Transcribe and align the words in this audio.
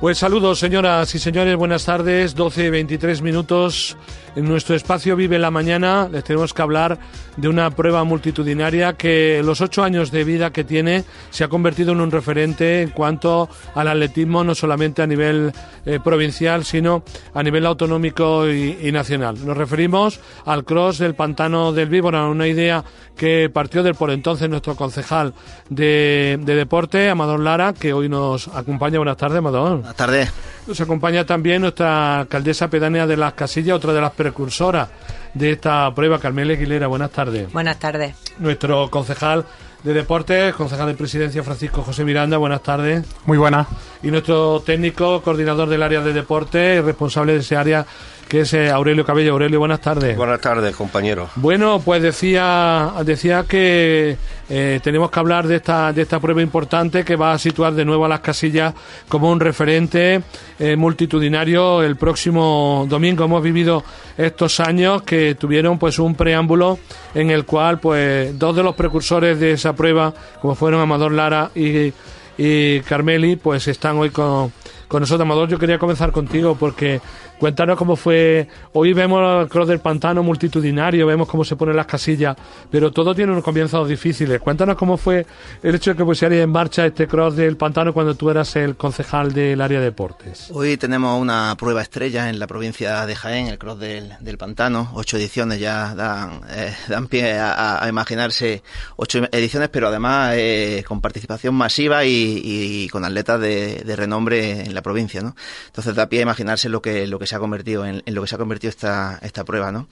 Pues 0.00 0.18
saludos, 0.18 0.60
señoras 0.60 1.12
y 1.16 1.18
señores, 1.18 1.56
buenas 1.56 1.84
tardes. 1.84 2.36
12 2.36 2.66
y 2.66 2.70
23 2.70 3.20
minutos. 3.20 3.96
En 4.36 4.44
nuestro 4.44 4.76
espacio 4.76 5.16
Vive 5.16 5.40
la 5.40 5.50
Mañana 5.50 6.08
les 6.12 6.22
tenemos 6.22 6.54
que 6.54 6.62
hablar 6.62 7.00
de 7.38 7.48
una 7.48 7.70
prueba 7.70 8.04
multitudinaria 8.04 8.94
que 8.94 9.40
los 9.44 9.60
ocho 9.60 9.84
años 9.84 10.10
de 10.10 10.24
vida 10.24 10.52
que 10.52 10.64
tiene 10.64 11.04
se 11.30 11.44
ha 11.44 11.48
convertido 11.48 11.92
en 11.92 12.00
un 12.00 12.10
referente 12.10 12.82
en 12.82 12.90
cuanto 12.90 13.48
al 13.74 13.88
atletismo, 13.88 14.42
no 14.42 14.54
solamente 14.54 15.02
a 15.02 15.06
nivel 15.06 15.52
eh, 15.86 16.00
provincial, 16.02 16.64
sino 16.64 17.04
a 17.34 17.42
nivel 17.42 17.64
autonómico 17.64 18.48
y, 18.48 18.90
nacional. 18.92 19.36
Nos 19.46 19.56
referimos 19.56 20.20
al 20.44 20.64
cross 20.64 20.98
del 20.98 21.14
pantano 21.14 21.72
del 21.72 21.88
Víbora, 21.88 22.26
una 22.26 22.48
idea 22.48 22.84
que 23.16 23.50
partió 23.52 23.82
del 23.82 23.94
por 23.94 24.10
entonces 24.10 24.48
nuestro 24.48 24.74
concejal 24.74 25.34
de, 25.68 26.38
de 26.42 26.54
deporte, 26.54 27.08
Amador 27.08 27.40
Lara, 27.40 27.72
que 27.72 27.92
hoy 27.92 28.08
nos 28.08 28.48
acompaña. 28.48 28.98
Buenas 28.98 29.16
tardes, 29.16 29.38
Amador. 29.38 29.78
Buenas 29.78 29.96
tardes. 29.96 30.57
Nos 30.68 30.82
acompaña 30.82 31.24
también 31.24 31.62
nuestra 31.62 32.20
alcaldesa 32.20 32.68
pedánea 32.68 33.06
de 33.06 33.16
las 33.16 33.32
Casillas, 33.32 33.74
otra 33.74 33.94
de 33.94 34.02
las 34.02 34.12
precursoras 34.12 34.90
de 35.32 35.52
esta 35.52 35.90
prueba, 35.94 36.18
Carmela 36.18 36.52
Aguilera. 36.52 36.88
Buenas 36.88 37.10
tardes. 37.10 37.50
Buenas 37.54 37.78
tardes. 37.78 38.14
Nuestro 38.38 38.90
concejal 38.90 39.46
de 39.82 39.94
Deportes, 39.94 40.54
concejal 40.54 40.88
de 40.88 40.94
Presidencia 40.94 41.42
Francisco 41.42 41.80
José 41.80 42.04
Miranda, 42.04 42.36
buenas 42.36 42.62
tardes. 42.62 43.02
Muy 43.24 43.38
buenas. 43.38 43.66
Y 44.02 44.08
nuestro 44.08 44.60
técnico, 44.60 45.22
coordinador 45.22 45.68
del 45.68 45.82
área 45.82 46.00
de 46.00 46.12
deporte 46.12 46.76
y 46.76 46.80
responsable 46.80 47.32
de 47.32 47.40
ese 47.40 47.56
área, 47.56 47.84
que 48.28 48.40
es 48.40 48.52
eh, 48.52 48.70
Aurelio 48.70 49.04
Cabello. 49.04 49.32
Aurelio, 49.32 49.58
buenas 49.58 49.80
tardes. 49.80 50.16
Buenas 50.16 50.40
tardes, 50.40 50.76
compañero. 50.76 51.28
Bueno, 51.34 51.80
pues 51.84 52.00
decía, 52.02 52.92
decía 53.04 53.44
que 53.48 54.16
eh, 54.48 54.80
tenemos 54.84 55.10
que 55.10 55.18
hablar 55.18 55.48
de 55.48 55.56
esta, 55.56 55.92
de 55.92 56.02
esta 56.02 56.20
prueba 56.20 56.42
importante 56.42 57.04
que 57.04 57.16
va 57.16 57.32
a 57.32 57.38
situar 57.38 57.72
de 57.72 57.84
nuevo 57.84 58.04
a 58.04 58.08
las 58.08 58.20
casillas 58.20 58.74
como 59.08 59.32
un 59.32 59.40
referente 59.40 60.22
eh, 60.58 60.76
multitudinario 60.76 61.82
el 61.82 61.96
próximo 61.96 62.86
domingo. 62.88 63.24
Hemos 63.24 63.42
vivido 63.42 63.82
estos 64.16 64.60
años 64.60 65.02
que 65.02 65.34
tuvieron 65.34 65.78
pues 65.78 65.98
un 65.98 66.14
preámbulo 66.14 66.78
en 67.14 67.30
el 67.30 67.44
cual 67.44 67.80
pues 67.80 68.38
dos 68.38 68.54
de 68.54 68.62
los 68.62 68.76
precursores 68.76 69.40
de 69.40 69.52
esa 69.52 69.72
prueba, 69.72 70.12
como 70.40 70.54
fueron 70.54 70.80
Amador 70.80 71.12
Lara 71.12 71.50
y, 71.54 71.92
y 72.38 72.80
Carmeli, 72.80 73.36
pues 73.36 73.66
están 73.68 73.96
hoy 73.96 74.10
con, 74.10 74.52
con 74.86 75.00
nosotros. 75.00 75.26
Amador, 75.26 75.48
yo 75.48 75.58
quería 75.58 75.78
comenzar 75.78 76.12
contigo 76.12 76.56
porque 76.58 77.00
Cuéntanos 77.38 77.78
cómo 77.78 77.94
fue. 77.94 78.48
Hoy 78.72 78.92
vemos 78.92 79.42
el 79.42 79.48
cross 79.48 79.68
del 79.68 79.78
pantano 79.78 80.24
multitudinario, 80.24 81.06
vemos 81.06 81.28
cómo 81.28 81.44
se 81.44 81.54
ponen 81.54 81.76
las 81.76 81.86
casillas, 81.86 82.36
pero 82.68 82.90
todo 82.90 83.14
tiene 83.14 83.30
unos 83.30 83.44
comienzos 83.44 83.88
difíciles. 83.88 84.40
Cuéntanos 84.40 84.76
cómo 84.76 84.96
fue 84.96 85.24
el 85.62 85.74
hecho 85.76 85.92
de 85.92 85.96
que 85.96 86.04
pusiera 86.04 86.34
en 86.34 86.50
marcha 86.50 86.84
este 86.84 87.06
cross 87.06 87.36
del 87.36 87.56
pantano 87.56 87.92
cuando 87.92 88.16
tú 88.16 88.28
eras 88.28 88.56
el 88.56 88.76
concejal 88.76 89.32
del 89.32 89.60
área 89.60 89.78
de 89.78 89.84
deportes. 89.86 90.50
Hoy 90.52 90.76
tenemos 90.76 91.20
una 91.20 91.54
prueba 91.56 91.80
estrella 91.80 92.28
en 92.28 92.40
la 92.40 92.48
provincia 92.48 93.06
de 93.06 93.14
Jaén, 93.14 93.46
el 93.46 93.58
cross 93.58 93.78
del, 93.78 94.38
pantano. 94.38 94.90
Ocho 94.94 95.16
ediciones 95.16 95.60
ya 95.60 95.94
dan, 95.94 96.40
eh, 96.50 96.74
dan 96.88 97.06
pie 97.06 97.38
a, 97.38 97.86
imaginarse 97.88 98.62
ocho 98.96 99.20
ediciones, 99.30 99.68
pero 99.68 99.88
además 99.88 100.34
eh, 100.36 100.84
con 100.86 101.00
participación 101.00 101.54
masiva 101.54 102.04
y, 102.04 102.88
con 102.90 103.04
atletas 103.04 103.40
de, 103.40 103.82
de, 103.84 103.96
renombre 103.96 104.62
en 104.62 104.74
la 104.74 104.82
provincia, 104.82 105.20
¿no? 105.20 105.36
Entonces 105.66 105.94
da 105.94 106.08
pie 106.08 106.20
a 106.20 106.22
imaginarse 106.22 106.68
lo 106.68 106.82
que, 106.82 107.06
lo 107.06 107.18
que 107.18 107.27
se 107.28 107.36
ha 107.36 107.38
convertido 107.38 107.86
en, 107.86 108.02
lo 108.06 108.22
que 108.22 108.28
se 108.28 108.34
ha 108.34 108.38
convertido 108.38 108.70
esta, 108.70 109.18
esta 109.22 109.44
prueba, 109.44 109.70
¿no? 109.70 109.88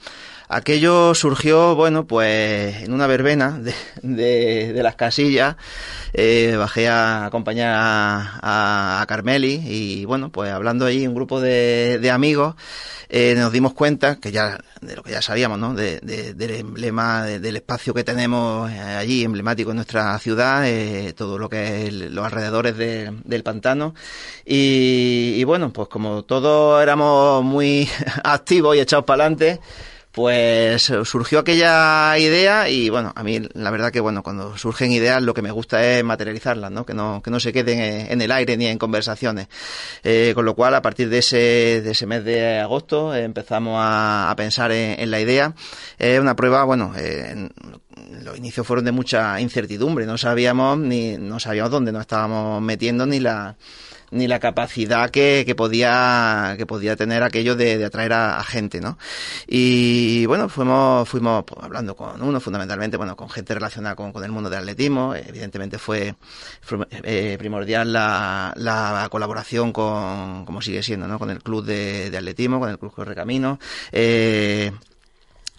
Aquello 0.49 1.13
surgió, 1.13 1.75
bueno, 1.75 2.07
pues 2.07 2.83
en 2.83 2.93
una 2.93 3.05
verbena 3.05 3.59
de, 4.01 4.79
las 4.81 4.95
casillas, 4.95 5.57
eh, 6.13 6.55
bajé 6.57 6.87
a 6.87 7.25
acompañar 7.25 7.75
a, 7.77 9.01
a, 9.01 9.05
Carmeli 9.07 9.61
y 9.65 10.05
bueno, 10.05 10.31
pues 10.31 10.49
hablando 10.53 10.85
ahí 10.85 11.05
un 11.05 11.13
grupo 11.13 11.41
de, 11.41 12.09
amigos, 12.09 12.55
eh, 13.09 13.35
nos 13.37 13.51
dimos 13.51 13.73
cuenta 13.73 14.21
que 14.21 14.31
ya, 14.31 14.57
de 14.79 14.95
lo 14.95 15.03
que 15.03 15.11
ya 15.11 15.21
sabíamos, 15.21 15.59
¿no? 15.59 15.73
De, 15.73 15.99
del 15.99 16.51
emblema, 16.51 17.23
del 17.23 17.57
espacio 17.57 17.93
que 17.93 18.05
tenemos 18.05 18.71
eh, 18.71 18.79
allí, 18.79 19.25
emblemático 19.25 19.71
en 19.71 19.75
nuestra 19.77 20.17
ciudad, 20.19 20.65
todo 21.13 21.37
lo 21.37 21.49
que 21.49 21.87
es 21.87 21.93
los 21.93 22.25
alrededores 22.25 22.77
del 22.77 23.43
pantano. 23.43 23.93
Y, 24.45 25.33
y 25.35 25.43
bueno, 25.43 25.73
pues 25.73 25.89
como 25.89 26.23
todos 26.23 26.81
éramos 26.81 27.26
muy 27.43 27.89
activos 28.23 28.75
y 28.75 28.79
echados 28.79 29.05
para 29.05 29.23
adelante, 29.23 29.59
pues 30.17 30.91
surgió 31.03 31.37
aquella 31.37 32.17
idea 32.17 32.67
y 32.69 32.89
bueno, 32.89 33.13
a 33.15 33.21
mí 33.21 33.39
la 33.53 33.69
verdad 33.69 33.91
que 33.91 33.99
bueno, 33.99 34.23
cuando 34.23 34.57
surgen 34.57 34.91
ideas 34.91 35.21
lo 35.21 35.35
que 35.35 35.43
me 35.43 35.51
gusta 35.51 35.85
es 35.85 36.03
materializarlas, 36.03 36.71
¿no? 36.71 36.87
Que 36.87 36.95
no, 36.95 37.21
que 37.21 37.29
no 37.29 37.39
se 37.39 37.53
queden 37.53 38.11
en 38.11 38.19
el 38.19 38.31
aire 38.31 38.57
ni 38.57 38.65
en 38.65 38.79
conversaciones. 38.79 39.47
Eh, 40.03 40.31
con 40.33 40.43
lo 40.43 40.55
cual, 40.55 40.73
a 40.73 40.81
partir 40.81 41.09
de 41.09 41.19
ese, 41.19 41.81
de 41.83 41.91
ese 41.91 42.07
mes 42.07 42.23
de 42.23 42.57
agosto 42.57 43.13
empezamos 43.13 43.77
a, 43.79 44.33
pensar 44.35 44.71
en, 44.71 45.11
la 45.11 45.19
idea. 45.21 45.53
Es 45.99 46.19
una 46.19 46.35
prueba, 46.35 46.63
bueno, 46.63 46.93
eh, 46.97 47.49
los 48.23 48.35
inicios 48.39 48.65
fueron 48.65 48.85
de 48.85 48.91
mucha 48.91 49.39
incertidumbre, 49.39 50.07
no 50.07 50.17
sabíamos 50.17 50.79
ni, 50.79 51.15
no 51.17 51.39
sabíamos 51.39 51.69
dónde 51.69 51.91
nos 51.91 52.01
estábamos 52.01 52.59
metiendo 52.59 53.05
ni 53.05 53.19
la 53.19 53.55
ni 54.11 54.27
la 54.27 54.39
capacidad 54.39 55.09
que, 55.09 55.43
que 55.45 55.55
podía 55.55 56.55
que 56.57 56.65
podía 56.65 56.95
tener 56.95 57.23
aquello 57.23 57.55
de, 57.55 57.83
atraer 57.83 58.13
a, 58.13 58.43
gente, 58.43 58.79
¿no? 58.81 58.97
Y 59.47 60.25
bueno, 60.25 60.49
fuimos 60.49 61.07
fuimos 61.07 61.43
pues, 61.45 61.63
hablando 61.63 61.95
con 61.95 62.21
uno, 62.21 62.39
fundamentalmente, 62.39 62.97
bueno, 62.97 63.15
con 63.15 63.29
gente 63.29 63.53
relacionada 63.53 63.95
con, 63.95 64.11
con 64.13 64.23
el 64.23 64.31
mundo 64.31 64.49
del 64.49 64.59
atletismo. 64.59 65.15
Evidentemente 65.15 65.77
fue, 65.77 66.15
eh, 67.03 67.35
primordial 67.37 67.91
la, 67.91 68.53
la 68.55 69.07
colaboración 69.11 69.71
con, 69.71 70.45
como 70.45 70.61
sigue 70.61 70.83
siendo, 70.83 71.07
¿no? 71.07 71.19
Con 71.19 71.29
el 71.29 71.41
club 71.43 71.65
de, 71.65 72.09
de 72.09 72.17
atletismo, 72.17 72.59
con 72.59 72.69
el 72.69 72.79
club 72.79 72.93
Correcamino. 72.93 73.59
Eh, 73.91 74.71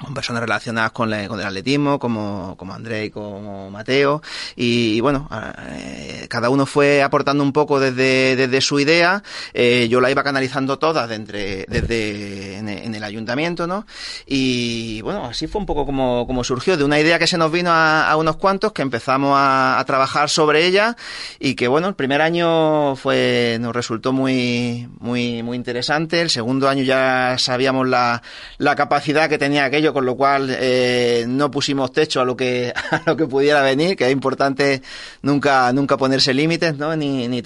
con 0.03 0.15
personas 0.15 0.43
relacionadas 0.43 0.93
con, 0.93 1.11
con 1.27 1.41
el 1.41 1.47
atletismo, 1.47 1.99
como, 1.99 2.57
como 2.57 2.75
André 2.75 3.07
y 3.07 3.11
como 3.11 3.71
Mateo, 3.71 4.23
y, 4.55 5.01
bueno, 5.01 5.29
eh, 5.71 6.27
cada 6.29 6.51
uno 6.51 6.67
fue 6.67 7.03
aportando 7.03 7.43
un 7.43 7.53
poco 7.53 7.81
desde, 7.81 8.37
desde 8.37 8.61
su 8.61 8.79
idea, 8.79 9.23
eh, 9.55 9.89
yo 9.91 10.01
la 10.01 10.11
iba 10.11 10.23
canalizando 10.23 10.79
todas 10.79 11.09
desde, 11.09 11.67
desde 11.69 12.59
en, 12.59 12.95
el 12.95 13.05
ayuntamiento, 13.05 13.67
¿no? 13.67 13.87
Y 14.27 15.01
bueno, 15.03 15.27
así 15.27 15.47
fue 15.47 15.61
un 15.61 15.67
poco 15.67 15.85
como, 15.85 16.27
como 16.27 16.45
surgió, 16.45 16.77
de 16.77 16.85
una 16.85 16.99
idea 16.99 17.19
que 17.19 17.27
se 17.27 17.39
nos 17.39 17.51
vino 17.51 17.71
a, 17.71 18.09
a 18.09 18.17
unos 18.17 18.37
cuantos, 18.37 18.73
que 18.73 18.83
empezamos 18.83 19.35
a, 19.37 19.79
a, 19.79 19.85
trabajar 19.85 20.29
sobre 20.29 20.67
ella, 20.67 20.97
y 21.39 21.55
que 21.55 21.69
bueno, 21.69 21.89
el 21.89 21.95
primer 21.95 22.23
año 22.23 22.97
fue, 22.97 23.59
nos 23.61 23.75
resultó 23.75 24.13
muy, 24.13 24.89
muy, 25.01 25.43
muy 25.43 25.57
interesante, 25.57 26.21
el 26.21 26.31
segundo 26.31 26.69
año 26.69 26.83
ya 26.83 27.37
sabíamos 27.39 27.89
la, 27.89 28.23
la 28.59 28.77
capacidad 28.77 29.29
que 29.29 29.39
tenía 29.39 29.65
aquello 29.65 29.88
con 29.93 30.07
lo 30.07 30.17
cual 30.17 30.49
eh, 30.51 31.25
no 31.29 31.51
pusimos 31.51 31.93
techo 31.93 32.21
a 32.21 32.25
lo 32.25 32.37
que 32.37 32.73
a 32.91 33.03
lo 33.07 33.17
que 33.17 33.27
pudiera 33.27 33.63
venir, 33.63 33.97
que 33.97 34.07
es 34.07 34.13
importante 34.13 34.83
nunca 35.23 35.73
nunca 35.73 35.97
ponerse 35.97 36.35
límites, 36.35 36.77
¿no? 36.77 36.95
Ni, 36.97 37.29
ni 37.29 37.43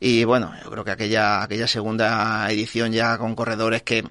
y 0.00 0.24
bueno, 0.24 0.52
yo 0.64 0.70
creo 0.70 0.84
que 0.84 0.90
aquella 0.92 1.42
aquella 1.42 1.66
segunda 1.66 2.50
edición 2.50 2.92
ya 2.92 3.18
con 3.18 3.34
corredores 3.34 3.82
que 3.82 4.04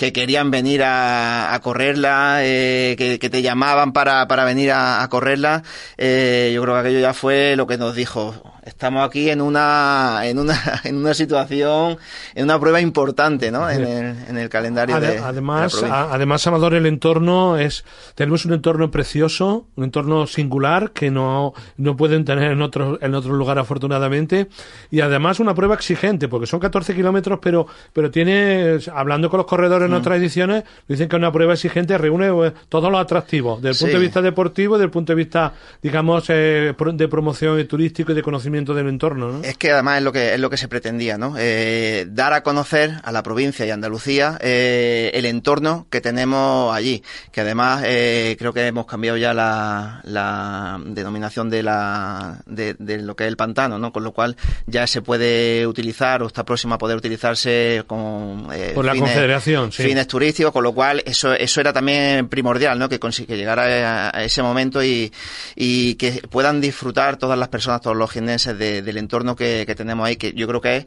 que 0.00 0.14
querían 0.14 0.50
venir 0.50 0.82
a, 0.82 1.52
a 1.52 1.60
correrla, 1.60 2.38
eh, 2.40 2.94
que, 2.96 3.18
que, 3.18 3.28
te 3.28 3.42
llamaban 3.42 3.92
para, 3.92 4.26
para 4.28 4.46
venir 4.46 4.72
a, 4.72 5.02
a 5.02 5.08
correrla, 5.10 5.62
eh, 5.98 6.52
yo 6.54 6.62
creo 6.62 6.74
que 6.76 6.80
aquello 6.80 7.00
ya 7.00 7.12
fue 7.12 7.54
lo 7.54 7.66
que 7.66 7.76
nos 7.76 7.94
dijo, 7.94 8.54
estamos 8.70 9.06
aquí 9.06 9.28
en 9.28 9.40
una, 9.40 10.20
en 10.24 10.38
una, 10.38 10.58
en 10.84 10.96
una 10.96 11.14
situación, 11.14 11.98
en 12.34 12.44
una 12.44 12.58
prueba 12.58 12.80
importante, 12.80 13.50
¿no? 13.50 13.68
En 13.68 13.84
el, 13.84 14.16
en 14.28 14.38
el 14.38 14.48
calendario 14.48 14.98
de, 15.00 15.18
además, 15.18 15.82
además, 15.82 16.46
Amador, 16.46 16.74
el 16.74 16.86
entorno 16.86 17.58
es, 17.58 17.84
tenemos 18.14 18.44
un 18.44 18.54
entorno 18.54 18.90
precioso, 18.90 19.66
un 19.76 19.84
entorno 19.84 20.26
singular 20.26 20.92
que 20.92 21.10
no, 21.10 21.52
no 21.76 21.96
pueden 21.96 22.24
tener 22.24 22.52
en 22.52 22.62
otro, 22.62 22.98
en 23.02 23.14
otro 23.14 23.34
lugar 23.34 23.58
afortunadamente, 23.58 24.48
y 24.90 25.00
además 25.00 25.40
una 25.40 25.54
prueba 25.54 25.74
exigente, 25.74 26.28
porque 26.28 26.46
son 26.46 26.60
14 26.60 26.94
kilómetros, 26.94 27.38
pero, 27.42 27.66
pero 27.92 28.10
tiene, 28.10 28.78
hablando 28.94 29.28
con 29.28 29.38
los 29.38 29.46
corredores 29.46 29.88
en 29.88 29.94
otras 29.94 30.18
ediciones, 30.18 30.64
dicen 30.88 31.08
que 31.08 31.16
una 31.16 31.32
prueba 31.32 31.54
exigente 31.54 31.98
reúne 31.98 32.28
eh, 32.28 32.52
todos 32.68 32.90
los 32.90 33.00
atractivos, 33.00 33.60
desde 33.60 33.70
el 33.70 33.78
punto 33.78 33.98
de 33.98 34.04
vista 34.04 34.22
deportivo 34.22 34.76
desde 34.76 34.84
el 34.84 34.90
punto 34.90 35.12
de 35.12 35.16
vista, 35.16 35.52
digamos, 35.82 36.24
eh, 36.28 36.74
de 36.94 37.08
promoción 37.08 37.66
turístico 37.66 38.12
y 38.12 38.14
de 38.14 38.22
conocimiento 38.22 38.59
del 38.64 38.88
entorno, 38.88 39.32
¿no? 39.32 39.44
Es 39.44 39.56
que 39.56 39.72
además 39.72 39.98
es 39.98 40.04
lo 40.04 40.12
que, 40.12 40.34
es 40.34 40.40
lo 40.40 40.50
que 40.50 40.56
se 40.56 40.68
pretendía, 40.68 41.18
¿no? 41.18 41.34
Eh, 41.38 42.06
dar 42.08 42.32
a 42.32 42.42
conocer 42.42 43.00
a 43.02 43.12
la 43.12 43.22
provincia 43.22 43.66
y 43.66 43.70
Andalucía 43.70 44.38
el 44.40 45.24
entorno 45.26 45.86
que 45.90 46.00
tenemos 46.00 46.74
allí, 46.74 47.02
que 47.32 47.40
además 47.40 47.82
creo 47.82 48.52
que 48.52 48.66
hemos 48.66 48.86
cambiado 48.86 49.16
ya 49.16 49.34
la, 49.34 50.00
la 50.04 50.80
denominación 50.84 51.50
de 51.50 51.62
la 51.62 52.40
de, 52.46 52.74
de, 52.78 52.98
lo 52.98 53.16
que 53.16 53.24
es 53.24 53.28
el 53.28 53.36
pantano, 53.36 53.78
¿no? 53.78 53.92
Con 53.92 54.04
lo 54.04 54.12
cual 54.12 54.36
ya 54.66 54.86
se 54.86 55.02
puede 55.02 55.66
utilizar 55.66 56.22
o 56.22 56.26
está 56.26 56.44
próximo 56.44 56.74
a 56.74 56.78
poder 56.78 56.96
utilizarse 56.96 57.84
con 57.86 58.48
por 58.74 58.84
la 58.84 58.94
Confederación, 58.94 59.72
fines 59.72 60.06
turísticos, 60.06 60.52
con 60.52 60.62
lo 60.62 60.72
cual 60.72 61.02
eso, 61.06 61.32
eso 61.32 61.60
era 61.60 61.72
también 61.72 62.28
primordial, 62.28 62.78
¿no? 62.78 62.88
Que, 62.88 62.98
que 62.98 63.36
llegara 63.36 64.10
a, 64.10 64.24
ese 64.24 64.42
momento 64.42 64.82
y, 64.82 65.12
y 65.56 65.94
que 65.94 66.22
puedan 66.30 66.60
disfrutar 66.60 67.16
todas 67.16 67.38
las 67.38 67.48
personas, 67.48 67.80
todos 67.80 67.96
los 67.96 68.10
jineses 68.10 68.49
del 68.54 68.96
entorno 68.96 69.36
que, 69.36 69.64
que 69.66 69.74
tenemos 69.74 70.06
ahí, 70.06 70.16
que 70.16 70.32
yo 70.32 70.46
creo 70.48 70.60
que 70.60 70.76
es 70.78 70.86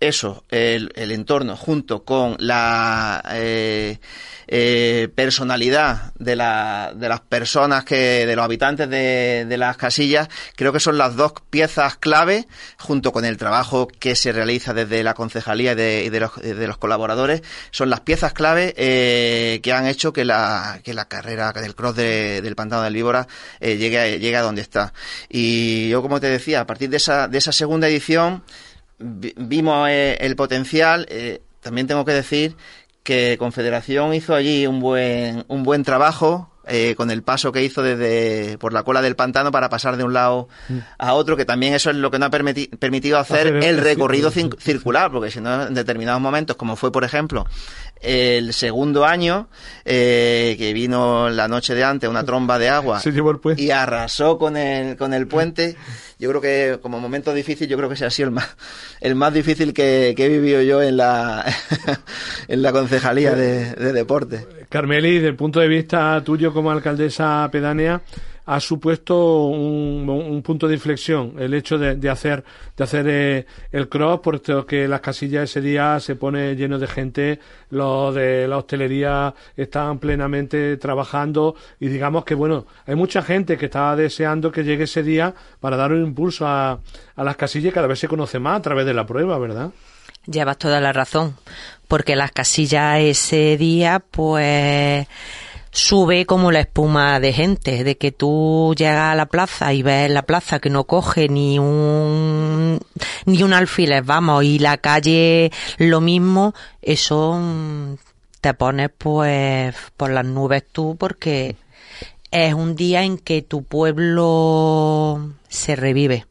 eso, 0.00 0.44
el, 0.48 0.90
el 0.96 1.12
entorno, 1.12 1.56
junto 1.56 2.04
con 2.04 2.36
la 2.38 3.22
eh, 3.34 3.98
eh, 4.48 5.08
personalidad 5.14 6.12
de, 6.18 6.34
la, 6.34 6.92
de 6.96 7.08
las 7.08 7.20
personas 7.20 7.84
que, 7.84 8.26
de 8.26 8.34
los 8.34 8.44
habitantes 8.44 8.88
de, 8.88 9.44
de 9.46 9.56
las 9.58 9.76
casillas, 9.76 10.28
creo 10.56 10.72
que 10.72 10.80
son 10.80 10.98
las 10.98 11.16
dos 11.16 11.34
piezas 11.50 11.96
clave, 11.96 12.48
junto 12.78 13.12
con 13.12 13.24
el 13.26 13.36
trabajo 13.36 13.86
que 13.86 14.16
se 14.16 14.32
realiza 14.32 14.74
desde 14.74 15.04
la 15.04 15.14
concejalía 15.14 15.72
y 15.72 15.74
de, 15.76 16.10
de, 16.10 16.20
los, 16.20 16.34
de 16.34 16.66
los, 16.66 16.78
colaboradores, 16.78 17.42
son 17.70 17.90
las 17.90 18.00
piezas 18.00 18.32
clave 18.32 18.74
eh, 18.78 19.60
que 19.62 19.72
han 19.72 19.86
hecho 19.86 20.12
que 20.12 20.24
la, 20.24 20.80
que 20.82 20.94
la 20.94 21.06
carrera 21.06 21.52
del 21.52 21.74
cross 21.74 21.94
de, 21.94 22.40
del 22.40 22.56
pantano 22.56 22.82
del 22.82 22.94
Víbora 22.94 23.28
eh, 23.60 23.76
llegue, 23.76 24.18
llegue 24.18 24.36
a 24.36 24.42
donde 24.42 24.62
está. 24.62 24.94
Y 25.28 25.90
yo, 25.90 26.00
como 26.00 26.20
te 26.20 26.28
decía, 26.28 26.62
a 26.62 26.66
partir 26.66 26.88
de 26.88 26.96
esa, 26.96 27.28
de 27.28 27.38
esa 27.38 27.52
segunda 27.52 27.86
edición, 27.86 28.42
vimos 29.00 29.88
eh, 29.88 30.18
el 30.20 30.36
potencial. 30.36 31.06
Eh, 31.10 31.40
también 31.60 31.86
tengo 31.86 32.04
que 32.04 32.12
decir 32.12 32.56
que 33.02 33.36
Confederación 33.38 34.14
hizo 34.14 34.34
allí 34.34 34.66
un 34.66 34.80
buen, 34.80 35.44
un 35.48 35.62
buen 35.62 35.82
trabajo 35.82 36.50
eh, 36.70 36.94
con 36.96 37.10
el 37.10 37.22
paso 37.22 37.52
que 37.52 37.62
hizo 37.62 37.82
desde 37.82 38.56
por 38.58 38.72
la 38.72 38.82
cola 38.82 39.02
del 39.02 39.16
pantano 39.16 39.50
para 39.50 39.68
pasar 39.68 39.96
de 39.96 40.04
un 40.04 40.12
lado 40.12 40.48
a 40.98 41.14
otro, 41.14 41.36
que 41.36 41.44
también 41.44 41.74
eso 41.74 41.90
es 41.90 41.96
lo 41.96 42.10
que 42.10 42.18
nos 42.18 42.28
ha 42.28 42.30
permiti 42.30 42.68
permitido 42.68 43.18
hacer, 43.18 43.56
hacer 43.56 43.64
el 43.64 43.78
recorrido 43.78 44.30
circular, 44.30 45.10
porque 45.10 45.30
si 45.30 45.40
no, 45.40 45.66
en 45.66 45.74
determinados 45.74 46.20
momentos, 46.20 46.56
como 46.56 46.76
fue, 46.76 46.92
por 46.92 47.04
ejemplo, 47.04 47.46
el 48.00 48.54
segundo 48.54 49.04
año, 49.04 49.48
eh, 49.84 50.56
que 50.58 50.72
vino 50.72 51.28
la 51.28 51.48
noche 51.48 51.74
de 51.74 51.84
antes 51.84 52.08
una 52.08 52.24
tromba 52.24 52.58
de 52.58 52.68
agua 52.68 53.00
y 53.56 53.70
arrasó 53.70 54.38
con 54.38 54.56
el, 54.56 54.96
con 54.96 55.12
el 55.12 55.26
puente. 55.26 55.76
Yo 56.18 56.28
creo 56.30 56.40
que 56.40 56.78
como 56.80 57.00
momento 57.00 57.34
difícil, 57.34 57.68
yo 57.68 57.76
creo 57.76 57.88
que 57.88 57.94
ese 57.94 58.06
ha 58.06 58.10
sido 58.10 58.28
el 58.28 58.34
más, 58.34 58.56
el 59.00 59.14
más 59.14 59.32
difícil 59.32 59.72
que, 59.72 60.14
que 60.16 60.26
he 60.26 60.28
vivido 60.28 60.62
yo 60.62 60.82
en 60.82 60.96
la, 60.96 61.44
en 62.48 62.62
la 62.62 62.72
concejalía 62.72 63.34
de, 63.34 63.74
de 63.74 63.92
deporte. 63.92 64.46
Carmeli, 64.70 65.14
desde 65.16 65.28
el 65.28 65.36
punto 65.36 65.60
de 65.60 65.68
vista 65.68 66.22
tuyo 66.24 66.52
como 66.54 66.70
alcaldesa 66.70 67.46
pedánea, 67.52 68.00
ha 68.46 68.58
supuesto 68.58 69.44
un, 69.44 70.08
un, 70.08 70.42
punto 70.42 70.66
de 70.66 70.74
inflexión 70.74 71.34
el 71.38 71.54
hecho 71.54 71.78
de, 71.78 71.94
de 71.94 72.10
hacer 72.10 72.42
de 72.76 72.82
hacer 72.82 73.06
eh, 73.08 73.46
el 73.70 73.88
cross 73.88 74.20
porque 74.22 74.88
las 74.88 75.00
casillas 75.00 75.44
ese 75.44 75.60
día 75.60 76.00
se 76.00 76.16
pone 76.16 76.56
lleno 76.56 76.78
de 76.78 76.88
gente 76.88 77.38
los 77.70 78.12
de 78.14 78.48
la 78.48 78.58
hostelería 78.58 79.34
están 79.56 80.00
plenamente 80.00 80.76
trabajando 80.78 81.54
y 81.78 81.88
digamos 81.88 82.24
que 82.24 82.34
bueno 82.34 82.66
hay 82.86 82.96
mucha 82.96 83.22
gente 83.22 83.56
que 83.56 83.66
está 83.66 83.94
deseando 83.94 84.50
que 84.50 84.64
llegue 84.64 84.84
ese 84.84 85.04
día 85.04 85.32
para 85.60 85.76
dar 85.76 85.92
un 85.92 86.02
impulso 86.02 86.44
a, 86.44 86.80
a 87.14 87.24
las 87.24 87.36
casillas 87.36 87.70
y 87.70 87.74
cada 87.74 87.86
vez 87.86 88.00
se 88.00 88.08
conoce 88.08 88.40
más 88.40 88.58
a 88.58 88.62
través 88.62 88.84
de 88.84 88.94
la 88.94 89.06
prueba 89.06 89.38
verdad 89.38 89.70
llevas 90.26 90.58
toda 90.58 90.80
la 90.80 90.92
razón 90.92 91.36
porque 91.90 92.14
las 92.14 92.30
casillas 92.30 93.00
ese 93.00 93.56
día 93.56 93.98
pues 93.98 95.08
sube 95.72 96.24
como 96.24 96.52
la 96.52 96.60
espuma 96.60 97.18
de 97.18 97.32
gente, 97.32 97.82
de 97.82 97.98
que 97.98 98.12
tú 98.12 98.72
llegas 98.78 99.12
a 99.12 99.16
la 99.16 99.26
plaza 99.26 99.72
y 99.72 99.82
ves 99.82 100.08
la 100.08 100.22
plaza 100.22 100.60
que 100.60 100.70
no 100.70 100.84
coge 100.84 101.28
ni 101.28 101.58
un 101.58 102.78
ni 103.26 103.42
un 103.42 103.52
alfiler, 103.52 104.04
vamos, 104.04 104.44
y 104.44 104.60
la 104.60 104.76
calle 104.76 105.50
lo 105.78 106.00
mismo, 106.00 106.54
eso 106.80 107.36
mm, 107.36 107.96
te 108.40 108.54
pones 108.54 108.90
pues 108.96 109.74
por 109.96 110.10
las 110.10 110.24
nubes 110.24 110.62
tú 110.70 110.94
porque 110.96 111.56
es 112.30 112.54
un 112.54 112.76
día 112.76 113.02
en 113.02 113.18
que 113.18 113.42
tu 113.42 113.64
pueblo 113.64 115.32
se 115.48 115.74
revive. 115.74 116.24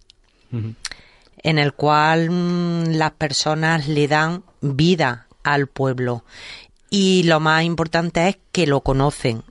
En 1.43 1.59
el 1.59 1.73
cual 1.73 2.29
mm, 2.31 2.93
las 2.93 3.11
personas 3.11 3.89
le 3.89 4.07
dan 4.07 4.43
vida 4.61 5.27
al 5.43 5.67
pueblo. 5.67 6.23
Y 6.89 7.23
lo 7.23 7.39
más 7.39 7.63
importante 7.63 8.27
es 8.27 8.37
que 8.51 8.65
lo 8.65 8.81
conocen, 8.81 9.43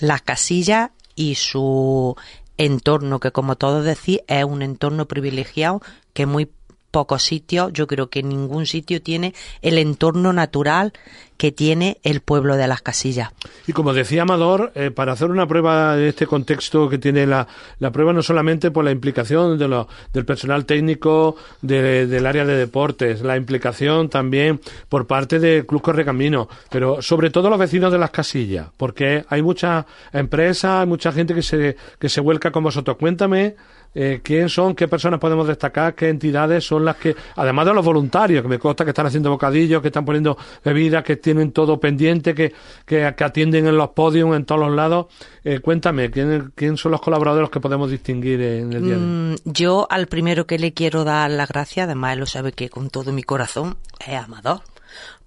las 0.00 0.22
casillas 0.22 0.90
y 1.14 1.36
su 1.36 2.16
entorno, 2.58 3.20
que 3.20 3.32
como 3.32 3.56
todos 3.56 3.84
decís 3.84 4.20
es 4.26 4.44
un 4.44 4.62
entorno 4.62 5.06
privilegiado 5.06 5.80
que 6.12 6.26
muy 6.26 6.50
pocos 6.96 7.24
sitios, 7.24 7.74
yo 7.74 7.86
creo 7.86 8.08
que 8.08 8.22
ningún 8.22 8.64
sitio 8.64 9.02
tiene 9.02 9.34
el 9.60 9.76
entorno 9.76 10.32
natural 10.32 10.94
que 11.36 11.52
tiene 11.52 11.98
el 12.04 12.22
pueblo 12.22 12.56
de 12.56 12.66
las 12.66 12.80
casillas. 12.80 13.32
Y 13.66 13.74
como 13.74 13.92
decía 13.92 14.22
Amador, 14.22 14.72
eh, 14.74 14.90
para 14.90 15.12
hacer 15.12 15.30
una 15.30 15.46
prueba 15.46 15.94
de 15.94 16.08
este 16.08 16.26
contexto 16.26 16.88
que 16.88 16.96
tiene 16.96 17.26
la, 17.26 17.48
la 17.80 17.90
prueba, 17.90 18.14
no 18.14 18.22
solamente 18.22 18.70
por 18.70 18.82
la 18.82 18.92
implicación 18.92 19.58
de 19.58 19.68
lo, 19.68 19.88
del 20.14 20.24
personal 20.24 20.64
técnico 20.64 21.36
de, 21.60 22.06
del 22.06 22.24
área 22.24 22.46
de 22.46 22.56
deportes, 22.56 23.20
la 23.20 23.36
implicación 23.36 24.08
también 24.08 24.58
por 24.88 25.06
parte 25.06 25.38
del 25.38 25.66
Club 25.66 25.82
Correcamino, 25.82 26.48
pero 26.70 27.02
sobre 27.02 27.28
todo 27.28 27.50
los 27.50 27.58
vecinos 27.58 27.92
de 27.92 27.98
las 27.98 28.10
casillas, 28.10 28.68
porque 28.74 29.22
hay 29.28 29.42
muchas 29.42 29.84
empresas, 30.14 30.80
hay 30.80 30.86
mucha 30.86 31.12
gente 31.12 31.34
que 31.34 31.42
se, 31.42 31.76
que 31.98 32.08
se 32.08 32.22
vuelca 32.22 32.50
con 32.50 32.64
vosotros. 32.64 32.96
Cuéntame 32.96 33.56
eh, 33.98 34.20
quién 34.22 34.50
son, 34.50 34.74
qué 34.74 34.88
personas 34.88 35.18
podemos 35.18 35.48
destacar, 35.48 35.94
qué 35.94 36.10
entidades 36.10 36.62
son 36.66 36.84
las 36.84 36.96
que, 36.96 37.16
además 37.34 37.64
de 37.64 37.72
los 37.72 37.82
voluntarios, 37.82 38.42
que 38.42 38.48
me 38.48 38.58
consta 38.58 38.84
que 38.84 38.90
están 38.90 39.06
haciendo 39.06 39.30
bocadillos, 39.30 39.80
que 39.80 39.88
están 39.88 40.04
poniendo 40.04 40.36
bebidas, 40.62 41.02
que 41.02 41.16
tienen 41.16 41.50
todo 41.50 41.80
pendiente, 41.80 42.34
que, 42.34 42.52
que, 42.84 43.06
atienden 43.06 43.66
en 43.66 43.78
los 43.78 43.88
podios, 43.88 44.36
en 44.36 44.44
todos 44.44 44.60
los 44.60 44.76
lados. 44.76 45.06
Eh, 45.42 45.60
cuéntame, 45.60 46.10
¿quién, 46.10 46.52
¿quién 46.54 46.76
son 46.76 46.92
los 46.92 47.00
colaboradores 47.00 47.48
que 47.48 47.58
podemos 47.58 47.90
distinguir 47.90 48.42
en 48.42 48.74
el 48.74 48.84
día 48.84 48.96
de? 48.96 49.00
Mm, 49.00 49.36
yo 49.46 49.86
al 49.88 50.08
primero 50.08 50.46
que 50.46 50.58
le 50.58 50.74
quiero 50.74 51.04
dar 51.04 51.30
las 51.30 51.48
gracias, 51.48 51.84
además 51.84 52.12
él 52.12 52.20
lo 52.20 52.26
sabe 52.26 52.52
que 52.52 52.68
con 52.68 52.90
todo 52.90 53.12
mi 53.12 53.22
corazón, 53.22 53.78
es 54.06 54.14
Amador 54.14 54.60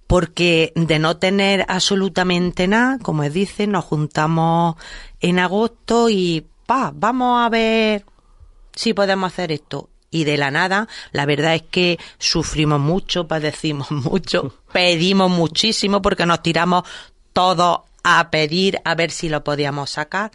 porque 0.06 0.72
de 0.74 0.98
no 0.98 1.18
tener 1.18 1.64
absolutamente 1.68 2.66
nada, 2.66 2.98
como 3.00 3.22
dice, 3.30 3.68
nos 3.68 3.84
juntamos 3.84 4.74
en 5.20 5.38
agosto 5.38 6.08
y 6.08 6.46
pa, 6.66 6.92
vamos 6.92 7.44
a 7.44 7.48
ver 7.48 8.04
sí 8.74 8.94
podemos 8.94 9.32
hacer 9.32 9.52
esto. 9.52 9.88
Y 10.12 10.24
de 10.24 10.36
la 10.36 10.50
nada, 10.50 10.88
la 11.12 11.24
verdad 11.24 11.54
es 11.54 11.62
que 11.62 11.98
sufrimos 12.18 12.80
mucho, 12.80 13.28
padecimos 13.28 13.90
mucho, 13.90 14.54
pedimos 14.72 15.30
muchísimo 15.30 16.02
porque 16.02 16.26
nos 16.26 16.42
tiramos 16.42 16.84
todos 17.32 17.82
a 18.02 18.30
pedir 18.30 18.80
a 18.84 18.94
ver 18.94 19.10
si 19.10 19.28
lo 19.28 19.44
podíamos 19.44 19.90
sacar, 19.90 20.32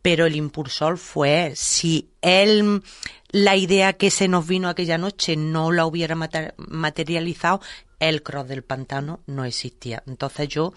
pero 0.00 0.26
el 0.26 0.34
impulsor 0.34 0.98
fue 0.98 1.52
si 1.54 2.08
él 2.20 2.82
la 3.30 3.56
idea 3.56 3.94
que 3.94 4.10
se 4.10 4.28
nos 4.28 4.46
vino 4.46 4.68
aquella 4.68 4.98
noche 4.98 5.36
no 5.36 5.72
la 5.72 5.86
hubiera 5.86 6.16
materializado, 6.16 7.60
el 7.98 8.22
cross 8.22 8.48
del 8.48 8.62
pantano 8.62 9.20
no 9.26 9.44
existía. 9.44 10.02
Entonces 10.06 10.48
yo 10.48 10.74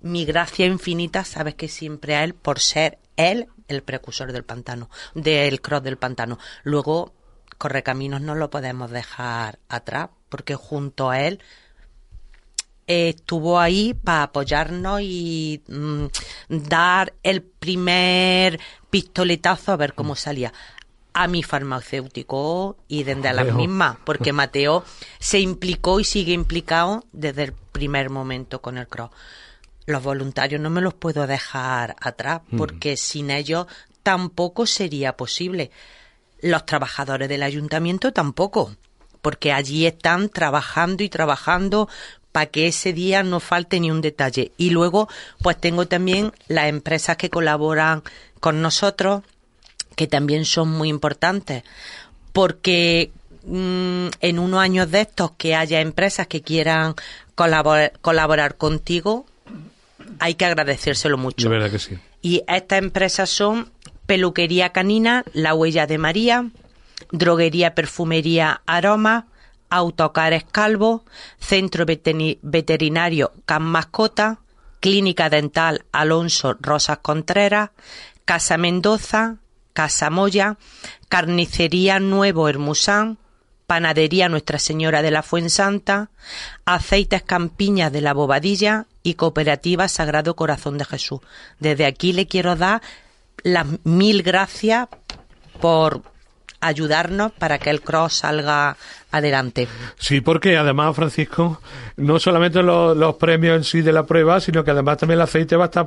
mi 0.00 0.24
gracia 0.24 0.66
infinita, 0.66 1.24
sabes 1.24 1.54
que 1.54 1.68
siempre 1.68 2.16
a 2.16 2.24
él 2.24 2.34
por 2.34 2.60
ser 2.60 2.98
él 3.16 3.48
el 3.68 3.82
precursor 3.82 4.32
del 4.32 4.44
pantano, 4.44 4.90
del 5.14 5.60
cross 5.60 5.82
del 5.82 5.96
pantano. 5.96 6.38
Luego, 6.62 7.12
Correcaminos 7.58 8.20
no 8.20 8.34
lo 8.34 8.50
podemos 8.50 8.90
dejar 8.90 9.58
atrás, 9.68 10.10
porque 10.28 10.54
junto 10.54 11.10
a 11.10 11.20
él 11.20 11.40
estuvo 12.86 13.58
ahí 13.58 13.94
para 13.94 14.24
apoyarnos 14.24 15.00
y 15.02 15.62
mm, 15.68 16.06
dar 16.48 17.14
el 17.22 17.42
primer 17.42 18.60
pistoletazo 18.90 19.72
a 19.72 19.76
ver 19.76 19.94
cómo 19.94 20.16
salía. 20.16 20.52
A 21.16 21.28
mi 21.28 21.44
farmacéutico 21.44 22.76
y 22.88 23.04
desde 23.04 23.32
las 23.32 23.54
mismas, 23.54 23.96
porque 24.04 24.32
Mateo 24.34 24.84
se 25.20 25.38
implicó 25.38 26.00
y 26.00 26.04
sigue 26.04 26.32
implicado 26.32 27.04
desde 27.12 27.44
el 27.44 27.52
primer 27.52 28.10
momento 28.10 28.60
con 28.60 28.78
el 28.78 28.88
cross 28.88 29.10
los 29.86 30.02
voluntarios 30.02 30.60
no 30.60 30.70
me 30.70 30.80
los 30.80 30.94
puedo 30.94 31.26
dejar 31.26 31.96
atrás, 32.00 32.42
mm. 32.50 32.56
porque 32.56 32.96
sin 32.96 33.30
ellos 33.30 33.66
tampoco 34.02 34.66
sería 34.66 35.16
posible. 35.16 35.70
Los 36.40 36.66
trabajadores 36.66 37.28
del 37.28 37.42
ayuntamiento 37.42 38.12
tampoco, 38.12 38.76
porque 39.22 39.52
allí 39.52 39.86
están 39.86 40.28
trabajando 40.28 41.02
y 41.02 41.08
trabajando 41.08 41.88
para 42.32 42.46
que 42.46 42.66
ese 42.66 42.92
día 42.92 43.22
no 43.22 43.40
falte 43.40 43.80
ni 43.80 43.90
un 43.90 44.00
detalle. 44.00 44.52
Y 44.56 44.70
luego, 44.70 45.08
pues 45.42 45.58
tengo 45.58 45.86
también 45.86 46.32
las 46.48 46.66
empresas 46.66 47.16
que 47.16 47.30
colaboran 47.30 48.02
con 48.40 48.60
nosotros, 48.60 49.22
que 49.96 50.06
también 50.06 50.44
son 50.44 50.68
muy 50.68 50.88
importantes, 50.88 51.62
porque 52.32 53.12
mm, 53.46 54.08
en 54.20 54.38
unos 54.38 54.60
años 54.60 54.90
de 54.90 55.02
estos 55.02 55.30
que 55.38 55.54
haya 55.54 55.80
empresas 55.80 56.26
que 56.26 56.42
quieran 56.42 56.94
colaborar 57.36 58.56
contigo, 58.56 59.26
hay 60.18 60.34
que 60.34 60.44
agradecérselo 60.44 61.18
mucho. 61.18 61.48
De 61.48 61.54
verdad 61.54 61.70
que 61.70 61.78
sí. 61.78 61.98
Y 62.22 62.42
estas 62.48 62.78
empresas 62.78 63.30
son 63.30 63.70
Peluquería 64.06 64.70
Canina, 64.70 65.24
La 65.32 65.54
Huella 65.54 65.86
de 65.86 65.98
María, 65.98 66.50
Droguería 67.10 67.74
Perfumería 67.74 68.62
Aroma, 68.66 69.26
Autocares 69.70 70.44
Calvo, 70.44 71.04
Centro 71.38 71.84
Veterinario 71.86 73.32
Can 73.44 73.62
Mascota, 73.62 74.38
Clínica 74.80 75.30
Dental 75.30 75.84
Alonso 75.92 76.56
Rosas 76.60 76.98
Contreras, 76.98 77.70
Casa 78.24 78.56
Mendoza, 78.58 79.36
Casa 79.72 80.10
Moya, 80.10 80.58
Carnicería 81.08 81.98
Nuevo 82.00 82.48
Hermusán, 82.48 83.18
Panadería 83.66 84.28
Nuestra 84.28 84.58
Señora 84.58 85.02
de 85.02 85.10
la 85.10 85.22
Fuensanta, 85.22 86.10
Aceites 86.64 87.22
Campiñas 87.22 87.92
de 87.92 88.02
la 88.02 88.12
Bobadilla 88.12 88.86
y 89.04 89.14
Cooperativa 89.14 89.86
Sagrado 89.86 90.34
Corazón 90.34 90.78
de 90.78 90.84
Jesús. 90.84 91.20
Desde 91.60 91.86
aquí 91.86 92.12
le 92.12 92.26
quiero 92.26 92.56
dar 92.56 92.82
las 93.44 93.66
mil 93.84 94.24
gracias 94.24 94.88
por 95.60 96.02
ayudarnos 96.60 97.30
para 97.32 97.58
que 97.58 97.70
el 97.70 97.82
cross 97.82 98.14
salga 98.14 98.76
adelante. 99.10 99.68
Sí, 99.98 100.20
porque 100.22 100.56
además, 100.56 100.96
Francisco, 100.96 101.60
no 101.98 102.18
solamente 102.18 102.62
los, 102.62 103.16
premios 103.16 103.56
en 103.56 103.64
sí 103.64 103.82
de 103.82 103.92
la 103.92 104.04
prueba, 104.04 104.40
sino 104.40 104.64
que 104.64 104.70
además 104.70 104.98
también 104.98 105.18
el 105.18 105.22
aceite 105.22 105.56
va 105.56 105.64
a 105.64 105.66
estar 105.66 105.86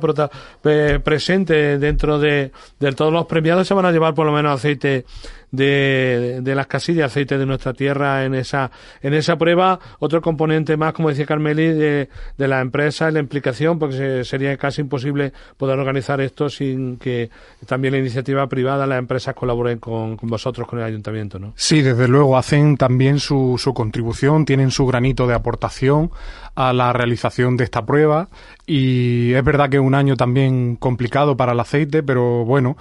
presente 1.02 1.78
dentro 1.78 2.18
de, 2.18 2.52
de 2.78 2.92
todos 2.92 3.12
los 3.12 3.26
premiados. 3.26 3.66
Se 3.66 3.74
van 3.74 3.86
a 3.86 3.92
llevar 3.92 4.14
por 4.14 4.24
lo 4.24 4.32
menos 4.32 4.54
aceite 4.54 5.04
de, 5.50 6.40
de 6.42 6.54
las 6.54 6.66
casillas, 6.66 7.10
aceite 7.10 7.38
de 7.38 7.46
nuestra 7.46 7.72
tierra 7.72 8.24
en 8.24 8.34
esa, 8.34 8.70
en 9.02 9.14
esa 9.14 9.36
prueba. 9.36 9.78
Otro 9.98 10.20
componente 10.20 10.76
más, 10.76 10.92
como 10.92 11.08
decía 11.08 11.26
Carmeli, 11.26 11.72
de, 11.72 12.08
de 12.36 12.48
la 12.48 12.60
empresa, 12.60 13.10
la 13.10 13.20
implicación, 13.20 13.78
porque 13.78 14.24
sería 14.24 14.56
casi 14.56 14.80
imposible 14.80 15.32
poder 15.56 15.78
organizar 15.78 16.20
esto 16.20 16.48
sin 16.48 16.96
que 16.98 17.30
también 17.66 17.92
la 17.92 17.98
iniciativa 17.98 18.46
privada, 18.48 18.86
las 18.86 18.98
empresas 18.98 19.34
colaboren 19.34 19.78
con, 19.78 20.16
con 20.16 20.28
vosotros, 20.28 20.68
con 20.68 20.78
el 20.78 20.84
ayuntamiento, 20.84 21.38
¿no? 21.38 21.52
Sí, 21.56 21.82
desde 21.82 22.08
luego, 22.08 22.36
hacen 22.36 22.76
también 22.76 23.18
su, 23.18 23.56
su 23.58 23.74
contribución, 23.74 24.44
tienen 24.44 24.70
su 24.70 24.86
granito 24.86 25.26
de 25.26 25.34
aportación 25.34 26.10
a 26.54 26.72
la 26.72 26.92
realización 26.92 27.56
de 27.56 27.64
esta 27.64 27.86
prueba 27.86 28.28
y 28.66 29.32
es 29.32 29.44
verdad 29.44 29.70
que 29.70 29.78
un 29.78 29.94
año 29.94 30.16
también 30.16 30.76
complicado 30.76 31.36
para 31.36 31.52
el 31.52 31.60
aceite, 31.60 32.02
pero 32.02 32.44
bueno, 32.44 32.76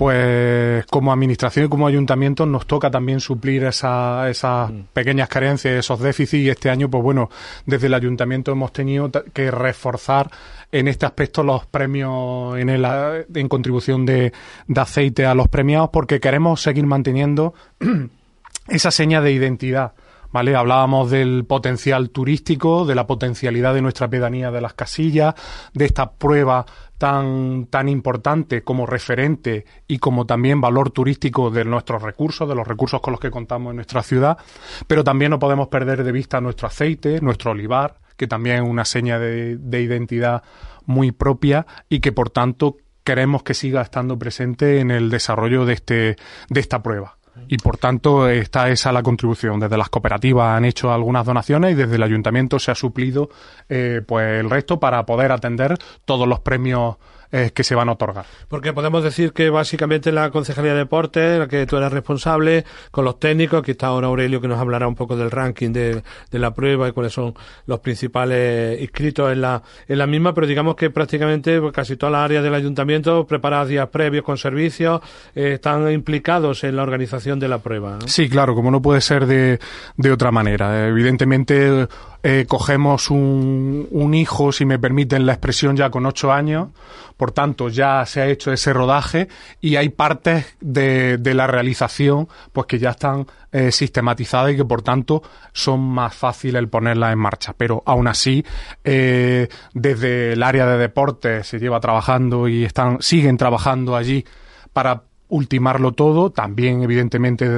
pues 0.00 0.86
como 0.86 1.12
administración 1.12 1.66
y 1.66 1.68
como 1.68 1.86
ayuntamiento 1.86 2.46
nos 2.46 2.66
toca 2.66 2.90
también 2.90 3.20
suplir 3.20 3.64
esa, 3.64 4.30
esas 4.30 4.72
mm. 4.72 4.80
pequeñas 4.94 5.28
carencias, 5.28 5.74
esos 5.74 6.00
déficits 6.00 6.42
y 6.42 6.48
este 6.48 6.70
año, 6.70 6.88
pues 6.88 7.02
bueno, 7.02 7.28
desde 7.66 7.88
el 7.88 7.92
ayuntamiento 7.92 8.50
hemos 8.50 8.72
tenido 8.72 9.10
que 9.10 9.50
reforzar 9.50 10.30
en 10.72 10.88
este 10.88 11.04
aspecto 11.04 11.42
los 11.42 11.66
premios 11.66 12.56
en, 12.56 12.70
el, 12.70 12.86
en 13.34 13.46
contribución 13.50 14.06
de, 14.06 14.32
de 14.66 14.80
aceite 14.80 15.26
a 15.26 15.34
los 15.34 15.48
premiados 15.48 15.90
porque 15.92 16.18
queremos 16.18 16.62
seguir 16.62 16.86
manteniendo 16.86 17.52
esa 18.68 18.90
seña 18.90 19.20
de 19.20 19.32
identidad. 19.32 19.92
¿Vale? 20.32 20.54
Hablábamos 20.54 21.10
del 21.10 21.44
potencial 21.44 22.10
turístico, 22.10 22.84
de 22.86 22.94
la 22.94 23.06
potencialidad 23.06 23.74
de 23.74 23.82
nuestra 23.82 24.08
pedanía 24.08 24.50
de 24.50 24.60
las 24.60 24.74
casillas, 24.74 25.34
de 25.74 25.84
esta 25.86 26.12
prueba 26.12 26.66
tan, 26.98 27.66
tan 27.66 27.88
importante 27.88 28.62
como 28.62 28.86
referente 28.86 29.64
y 29.88 29.98
como 29.98 30.26
también 30.26 30.60
valor 30.60 30.90
turístico 30.90 31.50
de 31.50 31.64
nuestros 31.64 32.02
recursos, 32.02 32.48
de 32.48 32.54
los 32.54 32.68
recursos 32.68 33.00
con 33.00 33.12
los 33.12 33.20
que 33.20 33.30
contamos 33.30 33.70
en 33.70 33.76
nuestra 33.76 34.02
ciudad, 34.02 34.38
pero 34.86 35.02
también 35.02 35.30
no 35.30 35.38
podemos 35.38 35.68
perder 35.68 36.04
de 36.04 36.12
vista 36.12 36.40
nuestro 36.40 36.68
aceite, 36.68 37.20
nuestro 37.22 37.52
olivar, 37.52 38.00
que 38.16 38.26
también 38.26 38.56
es 38.62 38.68
una 38.68 38.84
seña 38.84 39.18
de, 39.18 39.56
de 39.56 39.80
identidad 39.80 40.42
muy 40.84 41.10
propia 41.10 41.66
y 41.88 42.00
que 42.00 42.12
por 42.12 42.28
tanto 42.28 42.76
queremos 43.02 43.42
que 43.42 43.54
siga 43.54 43.80
estando 43.80 44.18
presente 44.18 44.80
en 44.80 44.90
el 44.90 45.08
desarrollo 45.08 45.64
de, 45.64 45.72
este, 45.72 46.16
de 46.50 46.60
esta 46.60 46.82
prueba 46.82 47.16
y 47.48 47.56
por 47.58 47.76
tanto 47.76 48.28
está 48.28 48.68
esa 48.68 48.92
la 48.92 49.02
contribución. 49.02 49.60
Desde 49.60 49.76
las 49.76 49.88
cooperativas 49.88 50.56
han 50.56 50.64
hecho 50.64 50.92
algunas 50.92 51.26
donaciones 51.26 51.72
y 51.72 51.74
desde 51.74 51.96
el 51.96 52.02
ayuntamiento 52.02 52.58
se 52.58 52.70
ha 52.70 52.74
suplido 52.74 53.30
eh, 53.68 54.02
pues 54.06 54.40
el 54.40 54.50
resto 54.50 54.80
para 54.80 55.04
poder 55.06 55.32
atender 55.32 55.76
todos 56.04 56.26
los 56.28 56.40
premios 56.40 56.96
eh, 57.32 57.50
que 57.54 57.64
se 57.64 57.74
van 57.74 57.88
a 57.88 57.92
otorgar. 57.92 58.24
Porque 58.48 58.72
podemos 58.72 59.04
decir 59.04 59.32
que 59.32 59.50
básicamente 59.50 60.12
la 60.12 60.30
Concejalía 60.30 60.72
de 60.72 60.78
Deportes, 60.78 61.38
la 61.38 61.48
que 61.48 61.66
tú 61.66 61.76
eres 61.76 61.92
responsable, 61.92 62.64
con 62.90 63.04
los 63.04 63.18
técnicos, 63.18 63.60
aquí 63.60 63.72
está 63.72 63.88
ahora 63.88 64.08
Aurelio 64.08 64.40
que 64.40 64.48
nos 64.48 64.58
hablará 64.58 64.88
un 64.88 64.94
poco 64.94 65.16
del 65.16 65.30
ranking 65.30 65.72
de, 65.72 66.02
de 66.30 66.38
la 66.38 66.52
prueba 66.52 66.88
y 66.88 66.92
cuáles 66.92 67.12
son 67.12 67.34
los 67.66 67.80
principales 67.80 68.80
inscritos 68.80 69.32
en 69.32 69.40
la, 69.40 69.62
en 69.86 69.98
la 69.98 70.06
misma, 70.06 70.34
pero 70.34 70.46
digamos 70.46 70.74
que 70.76 70.90
prácticamente 70.90 71.60
casi 71.72 71.96
todas 71.96 72.12
las 72.12 72.22
áreas 72.22 72.42
del 72.42 72.54
ayuntamiento 72.54 73.26
preparadas 73.26 73.68
días 73.68 73.88
previos 73.88 74.24
con 74.24 74.36
servicios 74.36 75.00
eh, 75.34 75.54
están 75.54 75.90
implicados 75.90 76.64
en 76.64 76.76
la 76.76 76.82
organización 76.82 77.38
de 77.38 77.48
la 77.48 77.58
prueba. 77.58 77.98
Sí, 78.06 78.28
claro, 78.28 78.54
como 78.54 78.70
no 78.70 78.82
puede 78.82 79.00
ser 79.00 79.26
de, 79.26 79.58
de 79.96 80.12
otra 80.12 80.30
manera. 80.30 80.88
Evidentemente 80.88 81.86
eh, 82.22 82.44
cogemos 82.46 83.10
un, 83.10 83.88
un, 83.90 84.14
hijo, 84.14 84.52
si 84.52 84.64
me 84.64 84.78
permiten 84.78 85.26
la 85.26 85.32
expresión, 85.32 85.76
ya 85.76 85.90
con 85.90 86.06
ocho 86.06 86.32
años, 86.32 86.68
por 87.16 87.32
tanto 87.32 87.68
ya 87.68 88.04
se 88.06 88.20
ha 88.20 88.28
hecho 88.28 88.52
ese 88.52 88.72
rodaje 88.72 89.28
y 89.60 89.76
hay 89.76 89.88
partes 89.90 90.56
de, 90.60 91.18
de 91.18 91.34
la 91.34 91.46
realización 91.46 92.28
pues 92.52 92.66
que 92.66 92.78
ya 92.78 92.90
están 92.90 93.26
eh, 93.52 93.72
sistematizadas 93.72 94.52
y 94.52 94.56
que 94.56 94.64
por 94.64 94.82
tanto 94.82 95.22
son 95.52 95.80
más 95.80 96.14
fáciles 96.14 96.60
el 96.60 96.68
ponerlas 96.68 97.12
en 97.12 97.18
marcha. 97.18 97.54
Pero 97.56 97.82
aún 97.84 98.06
así, 98.06 98.44
eh, 98.84 99.48
desde 99.74 100.34
el 100.34 100.42
área 100.42 100.66
de 100.66 100.78
deportes 100.78 101.46
se 101.46 101.58
lleva 101.58 101.80
trabajando 101.80 102.48
y 102.48 102.64
están, 102.64 103.02
siguen 103.02 103.36
trabajando 103.36 103.96
allí 103.96 104.24
para 104.72 105.02
ultimarlo 105.30 105.92
todo, 105.92 106.30
también 106.30 106.82
evidentemente 106.82 107.48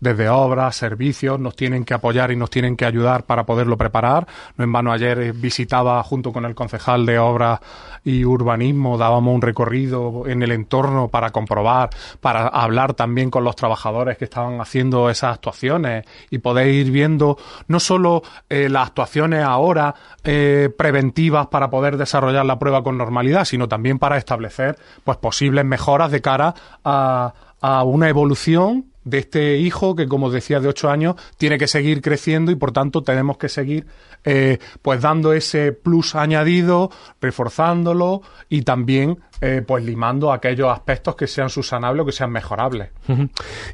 desde 0.00 0.28
obras, 0.28 0.76
servicios, 0.76 1.40
nos 1.40 1.56
tienen 1.56 1.84
que 1.84 1.94
apoyar 1.94 2.30
y 2.30 2.36
nos 2.36 2.50
tienen 2.50 2.76
que 2.76 2.84
ayudar 2.84 3.24
para 3.24 3.44
poderlo 3.46 3.78
preparar. 3.78 4.26
No 4.56 4.64
en 4.64 4.72
vano 4.72 4.92
ayer 4.92 5.32
visitaba 5.32 6.02
junto 6.02 6.32
con 6.32 6.44
el 6.44 6.54
concejal 6.54 7.06
de 7.06 7.18
obras 7.18 7.60
y 8.04 8.24
urbanismo, 8.24 8.98
dábamos 8.98 9.34
un 9.34 9.42
recorrido 9.42 10.24
en 10.26 10.42
el 10.42 10.52
entorno 10.52 11.08
para 11.08 11.30
comprobar, 11.30 11.90
para 12.20 12.46
hablar 12.46 12.94
también 12.94 13.30
con 13.30 13.44
los 13.44 13.56
trabajadores 13.56 14.18
que 14.18 14.24
estaban 14.24 14.60
haciendo 14.60 15.10
esas 15.10 15.34
actuaciones 15.34 16.04
y 16.30 16.38
poder 16.38 16.68
ir 16.68 16.90
viendo 16.90 17.38
no 17.66 17.80
solo 17.80 18.22
eh, 18.48 18.68
las 18.68 18.88
actuaciones 18.88 19.42
ahora 19.42 19.94
eh, 20.22 20.70
preventivas 20.76 21.46
para 21.46 21.70
poder 21.70 21.96
desarrollar 21.96 22.44
la 22.44 22.58
prueba 22.58 22.82
con 22.82 22.98
normalidad, 22.98 23.44
sino 23.44 23.68
también 23.68 23.98
para 23.98 24.18
establecer 24.18 24.76
pues 25.02 25.18
posibles 25.18 25.64
mejoras 25.64 26.10
de 26.10 26.20
cara 26.20 26.54
a 26.84 27.34
a, 27.64 27.82
una 27.84 28.08
evolución 28.08 28.92
de 29.04 29.18
este 29.18 29.58
hijo 29.58 29.94
que, 29.94 30.08
como 30.08 30.30
decía, 30.30 30.60
de 30.60 30.68
ocho 30.68 30.90
años, 30.90 31.16
tiene 31.36 31.58
que 31.58 31.66
seguir 31.66 32.00
creciendo 32.00 32.50
y, 32.50 32.56
por 32.56 32.72
tanto, 32.72 33.02
tenemos 33.02 33.36
que 33.36 33.48
seguir 33.48 33.86
eh, 34.24 34.58
pues 34.82 35.00
dando 35.00 35.32
ese 35.32 35.72
plus 35.72 36.14
añadido, 36.14 36.90
reforzándolo 37.20 38.22
y 38.48 38.62
también 38.62 39.18
eh, 39.40 39.62
pues 39.66 39.84
limando 39.84 40.32
aquellos 40.32 40.70
aspectos 40.70 41.16
que 41.16 41.26
sean 41.26 41.50
subsanables 41.50 42.02
o 42.02 42.06
que 42.06 42.12
sean 42.12 42.30
mejorables. 42.30 42.90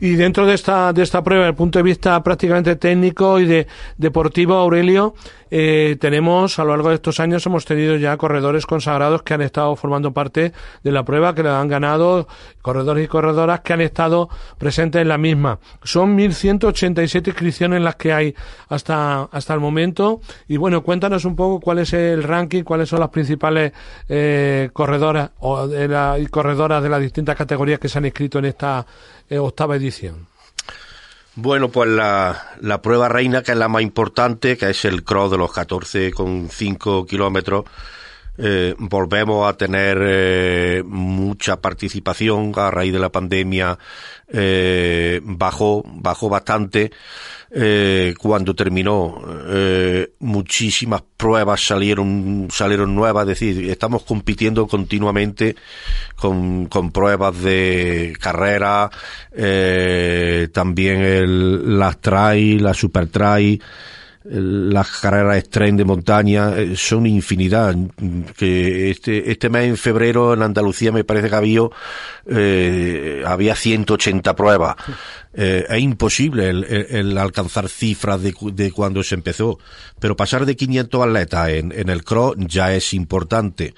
Y 0.00 0.14
dentro 0.14 0.47
de 0.47 0.55
esta, 0.55 0.93
de 0.93 1.02
esta 1.02 1.23
prueba, 1.23 1.45
desde 1.45 1.50
el 1.50 1.57
punto 1.57 1.79
de 1.79 1.83
vista 1.83 2.23
prácticamente 2.23 2.76
técnico 2.76 3.38
y 3.38 3.47
de 3.47 3.67
deportivo, 3.97 4.55
Aurelio, 4.55 5.14
eh, 5.50 5.97
tenemos 6.00 6.59
a 6.59 6.64
lo 6.64 6.71
largo 6.71 6.90
de 6.90 6.95
estos 6.95 7.19
años 7.19 7.45
hemos 7.45 7.64
tenido 7.64 7.97
ya 7.97 8.17
corredores 8.17 8.67
consagrados 8.67 9.23
que 9.23 9.35
han 9.35 9.43
estado 9.43 9.75
formando 9.75 10.12
parte 10.12 10.52
de 10.85 10.93
la 10.93 11.05
prueba, 11.05 11.35
que 11.35 11.43
la 11.43 11.61
han 11.61 11.69
ganado, 11.69 12.29
corredores 12.62 13.05
y 13.05 13.09
corredoras 13.09 13.61
que 13.61 13.73
han 13.73 13.81
estado 13.81 14.29
presentes 14.59 15.02
en 15.02 15.09
la 15.09 15.19
misma. 15.19 15.59
Son 15.83 16.17
1.187 16.17 17.29
inscripciones 17.29 17.83
las 17.83 17.97
que 17.97 18.12
hay 18.12 18.35
hasta, 18.69 19.23
hasta 19.25 19.55
el 19.55 19.61
momento. 19.61 20.21
Y 20.47 20.57
bueno, 20.57 20.83
cuéntanos 20.83 21.25
un 21.25 21.35
poco 21.35 21.61
cuál 21.61 21.81
es 21.81 21.93
el 21.93 22.23
ranking, 22.23 22.62
cuáles 22.62 22.88
son 22.88 23.00
las 23.00 23.11
principales 23.11 23.73
eh, 24.09 24.71
corredoras 24.73 25.31
o 25.40 25.60
de 25.67 25.88
la, 25.88 26.19
y 26.19 26.26
corredoras 26.26 26.83
de 26.83 26.88
las 26.88 27.00
distintas 27.00 27.37
categorías 27.37 27.79
que 27.79 27.88
se 27.88 27.99
han 27.99 28.05
inscrito 28.05 28.38
en 28.38 28.47
esta 28.47 28.87
eh, 29.29 29.38
octava 29.38 29.76
edición? 29.76 30.26
Bueno, 31.37 31.69
pues 31.69 31.88
la, 31.88 32.57
la, 32.61 32.83
prueba 32.83 33.09
reina, 33.09 33.43
que 33.43 33.52
es 33.52 33.59
la 33.59 33.69
más 33.69 33.83
importante, 33.83 34.57
que 34.57 34.71
es 34.71 34.85
el 34.85 35.05
cross 35.05 35.31
de 35.31 35.38
los 35.38 35.50
14,5 35.50 37.07
kilómetros, 37.07 37.64
eh, 38.38 38.75
volvemos 38.78 39.49
a 39.49 39.56
tener 39.56 39.99
eh, 40.00 40.82
mucha 40.84 41.60
participación 41.60 42.52
a 42.56 42.70
raíz 42.70 42.92
de 42.92 42.99
la 42.99 43.10
pandemia, 43.10 43.78
eh, 44.32 45.20
bajó, 45.22 45.82
bajó 45.87 46.28
bastante. 46.28 46.90
Eh, 47.52 48.14
cuando 48.16 48.54
terminó, 48.54 49.20
eh, 49.49 50.12
muchísimas 50.20 51.02
pruebas 51.16 51.66
salieron, 51.66 52.46
salieron 52.49 52.94
nuevas, 52.94 53.22
es 53.22 53.40
decir, 53.40 53.68
estamos 53.68 54.04
compitiendo 54.04 54.68
continuamente 54.68 55.56
con, 56.14 56.66
con 56.66 56.92
pruebas 56.92 57.42
de 57.42 58.16
carrera, 58.20 58.88
también 60.52 61.00
el, 61.00 61.78
las 61.78 62.00
trail, 62.00 62.62
la 62.62 62.72
super 62.72 63.08
trail, 63.08 63.60
las 64.24 64.88
carreras 64.98 65.38
extreme 65.38 65.78
de 65.78 65.84
montaña 65.86 66.52
eh, 66.54 66.76
son 66.76 67.06
infinidad 67.06 67.74
que 68.36 68.90
este 68.90 69.30
este 69.30 69.48
mes 69.48 69.66
en 69.66 69.76
febrero 69.78 70.34
en 70.34 70.42
Andalucía 70.42 70.92
me 70.92 71.04
parece 71.04 71.30
que 71.30 71.36
había 71.36 71.62
eh, 72.26 73.22
había 73.26 73.56
180 73.56 74.36
pruebas. 74.36 74.76
Eh, 75.32 75.64
es 75.68 75.80
imposible 75.80 76.50
el, 76.50 77.16
alcanzar 77.16 77.68
cifras 77.68 78.20
de, 78.20 78.34
de, 78.52 78.72
cuando 78.72 79.02
se 79.02 79.14
empezó. 79.14 79.58
Pero 79.98 80.16
pasar 80.16 80.44
de 80.44 80.54
500 80.54 81.06
atletas 81.06 81.48
en, 81.50 81.72
en 81.72 81.88
el 81.88 82.04
cross 82.04 82.36
ya 82.38 82.74
es 82.74 82.92
importante. 82.92 83.74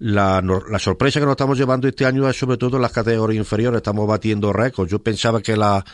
La, 0.00 0.42
la 0.42 0.78
sorpresa 0.80 1.20
que 1.20 1.26
nos 1.26 1.34
estamos 1.34 1.56
llevando 1.56 1.86
este 1.86 2.04
año 2.04 2.28
es 2.28 2.36
sobre 2.36 2.56
todo 2.56 2.76
en 2.76 2.82
las 2.82 2.92
categorías 2.92 3.38
inferiores. 3.38 3.78
Estamos 3.78 4.08
batiendo 4.08 4.52
récords. 4.52 4.90
Yo 4.90 4.98
pensaba 4.98 5.40
que 5.40 5.56
la 5.56 5.84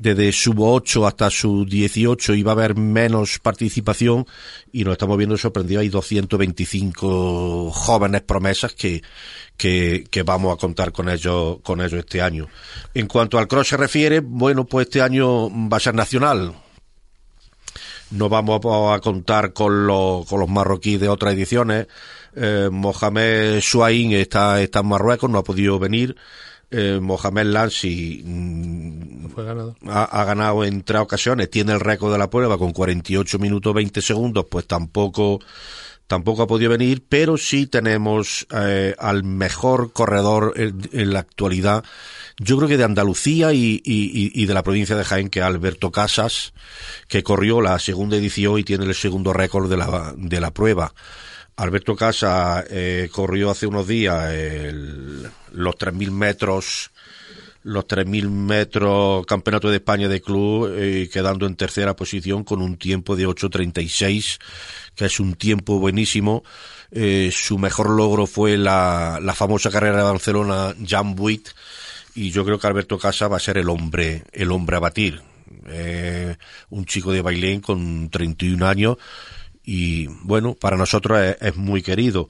desde 0.00 0.32
sub 0.32 0.60
8 0.60 1.06
hasta 1.06 1.28
sub 1.28 1.68
18 1.68 2.34
iba 2.34 2.52
a 2.52 2.54
haber 2.54 2.74
menos 2.74 3.38
participación 3.38 4.26
y 4.72 4.82
nos 4.82 4.92
estamos 4.92 5.18
viendo 5.18 5.36
sorprendidos. 5.36 5.82
Hay 5.82 5.90
225 5.90 7.70
jóvenes 7.70 8.22
promesas 8.22 8.72
que, 8.74 9.02
que, 9.58 10.22
vamos 10.24 10.54
a 10.54 10.56
contar 10.56 10.90
con 10.90 11.10
ellos, 11.10 11.58
con 11.62 11.82
ellos 11.82 12.00
este 12.00 12.22
año. 12.22 12.48
En 12.94 13.06
cuanto 13.08 13.38
al 13.38 13.46
cross 13.46 13.68
se 13.68 13.76
refiere, 13.76 14.20
bueno, 14.20 14.64
pues 14.64 14.86
este 14.86 15.02
año 15.02 15.50
va 15.68 15.76
a 15.76 15.80
ser 15.80 15.94
nacional. 15.94 16.54
No 18.10 18.30
vamos 18.30 18.60
a 18.90 19.00
contar 19.00 19.52
con 19.52 19.86
los, 19.86 20.26
con 20.26 20.40
los 20.40 20.48
marroquíes 20.48 20.98
de 20.98 21.10
otras 21.10 21.34
ediciones. 21.34 21.88
Eh, 22.34 22.70
Mohamed 22.72 23.60
Suain 23.60 24.12
está, 24.12 24.62
está 24.62 24.80
en 24.80 24.86
Marruecos, 24.86 25.28
no 25.28 25.38
ha 25.38 25.44
podido 25.44 25.78
venir 25.78 26.16
eh, 26.70 26.98
Mohamed 27.00 27.46
Lansi 27.46 28.22
mm, 28.24 29.26
ha, 29.88 30.24
ganado 30.24 30.64
en 30.64 30.82
tres 30.82 31.00
ocasiones, 31.00 31.50
tiene 31.50 31.72
el 31.72 31.80
récord 31.80 32.12
de 32.12 32.18
la 32.18 32.30
prueba 32.30 32.58
con 32.58 32.72
48 32.72 33.38
minutos 33.38 33.74
20 33.74 34.00
segundos, 34.00 34.46
pues 34.50 34.66
tampoco 34.66 35.40
tampoco 36.06 36.42
ha 36.42 36.46
podido 36.48 36.70
venir, 36.70 37.04
pero 37.08 37.36
sí 37.36 37.68
tenemos 37.68 38.44
eh, 38.50 38.96
al 38.98 39.22
mejor 39.22 39.92
corredor 39.92 40.54
en, 40.56 41.12
la 41.12 41.20
actualidad, 41.20 41.84
yo 42.36 42.56
creo 42.56 42.68
que 42.68 42.76
de 42.76 42.82
Andalucía 42.82 43.52
y, 43.52 43.80
y, 43.84 44.46
de 44.46 44.54
la 44.54 44.64
provincia 44.64 44.96
de 44.96 45.04
Jaén, 45.04 45.28
que 45.28 45.38
es 45.38 45.44
Alberto 45.44 45.92
Casas, 45.92 46.52
que 47.06 47.22
corrió 47.22 47.60
la 47.60 47.78
segunda 47.78 48.16
edición 48.16 48.58
y 48.58 48.64
tiene 48.64 48.86
el 48.86 48.94
segundo 48.96 49.32
récord 49.32 49.70
de 49.70 49.76
la, 49.76 50.12
de 50.16 50.40
la 50.40 50.50
prueba. 50.50 50.92
Alberto 51.60 51.94
Casa 51.94 52.64
eh, 52.70 53.10
corrió 53.12 53.50
hace 53.50 53.66
unos 53.66 53.86
días 53.86 54.32
el, 54.32 55.30
los 55.52 55.74
3.000 55.76 56.10
metros 56.10 56.90
los 57.64 57.86
3.000 57.86 58.30
metros 58.30 59.26
campeonato 59.26 59.68
de 59.68 59.76
España 59.76 60.08
de 60.08 60.22
club 60.22 60.72
eh, 60.74 61.10
quedando 61.12 61.46
en 61.46 61.56
tercera 61.56 61.94
posición 61.94 62.44
con 62.44 62.62
un 62.62 62.78
tiempo 62.78 63.14
de 63.14 63.28
8.36 63.28 64.38
que 64.94 65.04
es 65.04 65.20
un 65.20 65.34
tiempo 65.34 65.78
buenísimo. 65.78 66.42
Eh, 66.92 67.30
su 67.30 67.58
mejor 67.58 67.90
logro 67.90 68.26
fue 68.26 68.56
la, 68.56 69.18
la 69.20 69.34
famosa 69.34 69.70
carrera 69.70 69.98
de 69.98 70.02
Barcelona 70.04 70.74
Jan 70.86 71.14
Buit 71.14 71.50
y 72.14 72.30
yo 72.30 72.46
creo 72.46 72.58
que 72.58 72.66
Alberto 72.68 72.98
Casa 72.98 73.28
va 73.28 73.36
a 73.36 73.40
ser 73.40 73.58
el 73.58 73.68
hombre 73.68 74.24
el 74.32 74.50
hombre 74.50 74.76
a 74.76 74.80
batir. 74.80 75.20
Eh, 75.66 76.36
un 76.70 76.86
chico 76.86 77.12
de 77.12 77.20
Bailén 77.20 77.60
con 77.60 78.08
31 78.08 78.66
años 78.66 78.96
y 79.72 80.08
bueno, 80.24 80.54
para 80.54 80.76
nosotros 80.76 81.36
es, 81.40 81.56
muy 81.56 81.80
querido. 81.80 82.28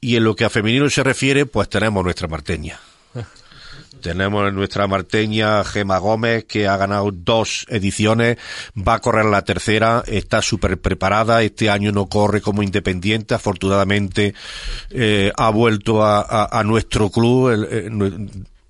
Y 0.00 0.14
en 0.14 0.22
lo 0.22 0.36
que 0.36 0.44
a 0.44 0.50
femenino 0.50 0.88
se 0.90 1.02
refiere, 1.02 1.44
pues 1.44 1.68
tenemos 1.68 2.04
nuestra 2.04 2.28
marteña. 2.28 2.78
tenemos 4.00 4.52
nuestra 4.52 4.86
marteña 4.86 5.64
Gema 5.64 5.98
Gómez, 5.98 6.44
que 6.44 6.68
ha 6.68 6.76
ganado 6.76 7.10
dos 7.10 7.66
ediciones, 7.68 8.38
va 8.76 8.94
a 8.94 9.00
correr 9.00 9.24
la 9.24 9.42
tercera, 9.42 10.04
está 10.06 10.40
súper 10.40 10.80
preparada, 10.80 11.42
este 11.42 11.68
año 11.68 11.90
no 11.90 12.06
corre 12.06 12.40
como 12.40 12.62
independiente, 12.62 13.34
afortunadamente 13.34 14.32
eh, 14.90 15.32
ha 15.36 15.50
vuelto 15.50 16.04
a, 16.04 16.62
nuestro 16.64 17.10
club, 17.10 17.90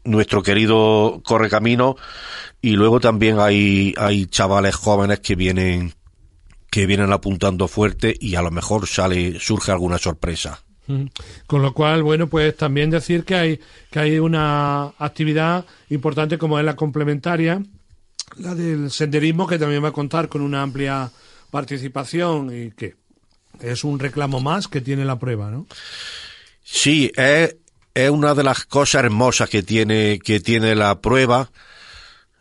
nuestro 0.05 0.43
querido 0.43 1.21
Correcamino, 1.23 1.97
y 2.63 2.71
luego 2.71 3.01
también 3.01 3.39
hay, 3.39 3.93
hay 3.99 4.25
chavales 4.25 4.77
jóvenes 4.77 5.21
que 5.21 5.35
vienen 5.35 5.93
que 6.73 6.87
vienen 6.87 7.13
apuntando 7.13 7.69
fuerte 7.69 8.17
y 8.19 8.35
a 8.35 8.41
lo 8.41 8.51
mejor 8.51 8.89
sale 8.89 9.39
surge 9.39 9.71
alguna 9.71 9.99
sorpresa. 9.99 10.63
Con 11.47 11.61
lo 11.61 11.75
cual, 11.75 12.03
bueno, 12.03 12.29
pues 12.29 12.57
también 12.57 12.89
decir 12.89 13.25
que 13.25 13.35
hay 13.35 13.61
que 13.91 13.99
hay 13.99 14.19
una 14.19 14.87
actividad 14.99 15.67
importante 15.91 16.39
como 16.39 16.59
es 16.59 16.65
la 16.65 16.75
complementaria, 16.75 17.63
la 18.39 18.55
del 18.55 18.91
senderismo 18.91 19.47
que 19.47 19.59
también 19.59 19.85
va 19.85 19.89
a 19.89 19.93
contar 19.93 20.31
con 20.31 20.41
una 20.41 20.63
amplia 20.63 21.11
participación 21.51 22.51
y 22.51 22.71
que 22.71 22.95
es 23.61 23.85
un 23.85 23.99
reclamo 23.99 24.41
más 24.41 24.67
que 24.67 24.81
tiene 24.81 25.05
la 25.05 25.19
prueba, 25.19 25.51
¿no? 25.51 25.67
Sí, 26.65 27.13
es, 27.15 27.55
es 27.93 28.11
una 28.11 28.35
de 28.35 28.45
las 28.45 28.65
cosas 28.65 29.05
hermosas 29.05 29.51
que 29.51 29.63
tiene 29.63 30.19
que 30.21 30.41
tiene 30.41 30.75
la 30.75 31.03
prueba 31.03 31.51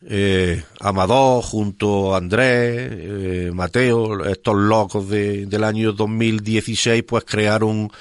eh, 0.04 0.64
Amador 0.80 1.44
junto 1.44 2.14
a 2.14 2.18
Andrés, 2.18 2.90
eh, 2.92 3.52
Mateo, 3.54 4.26
estos 4.26 4.56
locos 4.56 5.10
de, 5.10 5.46
del 5.46 5.64
año 5.64 5.94
2016, 5.94 7.04
pues 7.04 7.24
crearon 7.26 7.92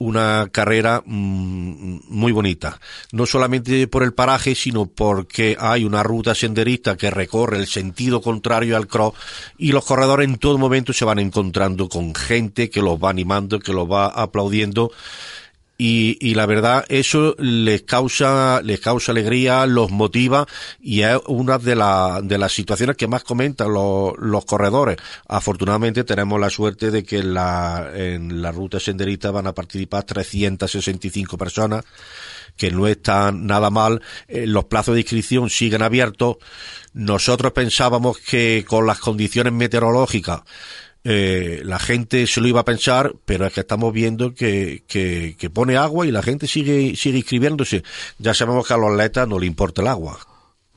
una 0.00 0.48
carrera 0.50 1.02
mm, 1.04 2.00
muy 2.08 2.32
bonita. 2.32 2.80
No 3.12 3.26
solamente 3.26 3.86
por 3.86 4.02
el 4.02 4.14
paraje, 4.14 4.54
sino 4.54 4.86
porque 4.86 5.56
hay 5.60 5.84
una 5.84 6.02
ruta 6.02 6.34
senderista 6.34 6.96
que 6.96 7.10
recorre 7.10 7.58
el 7.58 7.66
sentido 7.66 8.22
contrario 8.22 8.76
al 8.76 8.86
cross 8.86 9.14
y 9.58 9.72
los 9.72 9.84
corredores 9.84 10.26
en 10.26 10.38
todo 10.38 10.56
momento 10.56 10.92
se 10.94 11.04
van 11.04 11.18
encontrando 11.18 11.88
con 11.88 12.14
gente 12.14 12.70
que 12.70 12.80
los 12.80 12.98
va 12.98 13.10
animando, 13.10 13.58
que 13.58 13.74
los 13.74 13.90
va 13.90 14.06
aplaudiendo 14.06 14.90
y, 15.82 16.18
y, 16.20 16.34
la 16.34 16.44
verdad 16.44 16.84
eso 16.90 17.34
les 17.38 17.84
causa 17.84 18.60
les 18.62 18.80
causa 18.80 19.12
alegría 19.12 19.64
los 19.64 19.90
motiva 19.90 20.46
y 20.78 21.00
es 21.00 21.16
una 21.26 21.56
de, 21.56 21.74
la, 21.74 22.20
de 22.22 22.36
las 22.36 22.52
situaciones 22.52 22.98
que 22.98 23.06
más 23.06 23.24
comentan 23.24 23.72
los, 23.72 24.12
los 24.18 24.44
corredores. 24.44 24.98
Afortunadamente 25.26 26.04
tenemos 26.04 26.38
la 26.38 26.50
suerte 26.50 26.90
de 26.90 27.02
que 27.02 27.22
la, 27.22 27.92
en 27.94 28.42
la 28.42 28.52
ruta 28.52 28.78
senderista 28.78 29.30
van 29.30 29.46
a 29.46 29.54
participar 29.54 30.02
365 30.04 31.38
personas 31.38 31.82
que 32.58 32.70
no 32.70 32.86
está 32.86 33.32
nada 33.32 33.70
mal. 33.70 34.02
Eh, 34.28 34.46
los 34.46 34.66
plazos 34.66 34.92
de 34.92 35.00
inscripción 35.00 35.48
siguen 35.48 35.80
abiertos. 35.80 36.36
Nosotros 36.92 37.52
pensábamos 37.52 38.18
que 38.18 38.66
con 38.68 38.86
las 38.86 38.98
condiciones 38.98 39.54
meteorológicas 39.54 40.42
eh, 41.04 41.62
la 41.64 41.78
gente 41.78 42.26
se 42.26 42.40
lo 42.40 42.48
iba 42.48 42.60
a 42.60 42.64
pensar, 42.64 43.14
pero 43.24 43.46
es 43.46 43.52
que 43.52 43.60
estamos 43.60 43.92
viendo 43.92 44.34
que, 44.34 44.84
que, 44.86 45.36
que 45.38 45.50
pone 45.50 45.76
agua 45.76 46.06
y 46.06 46.10
la 46.10 46.22
gente 46.22 46.46
sigue, 46.46 46.94
sigue 46.96 47.18
inscribiéndose. 47.18 47.82
Ya 48.18 48.34
sabemos 48.34 48.66
que 48.66 48.74
a 48.74 48.76
los 48.76 48.90
atletas 48.90 49.26
no 49.28 49.38
le 49.38 49.46
importa 49.46 49.82
el 49.82 49.88
agua. 49.88 50.18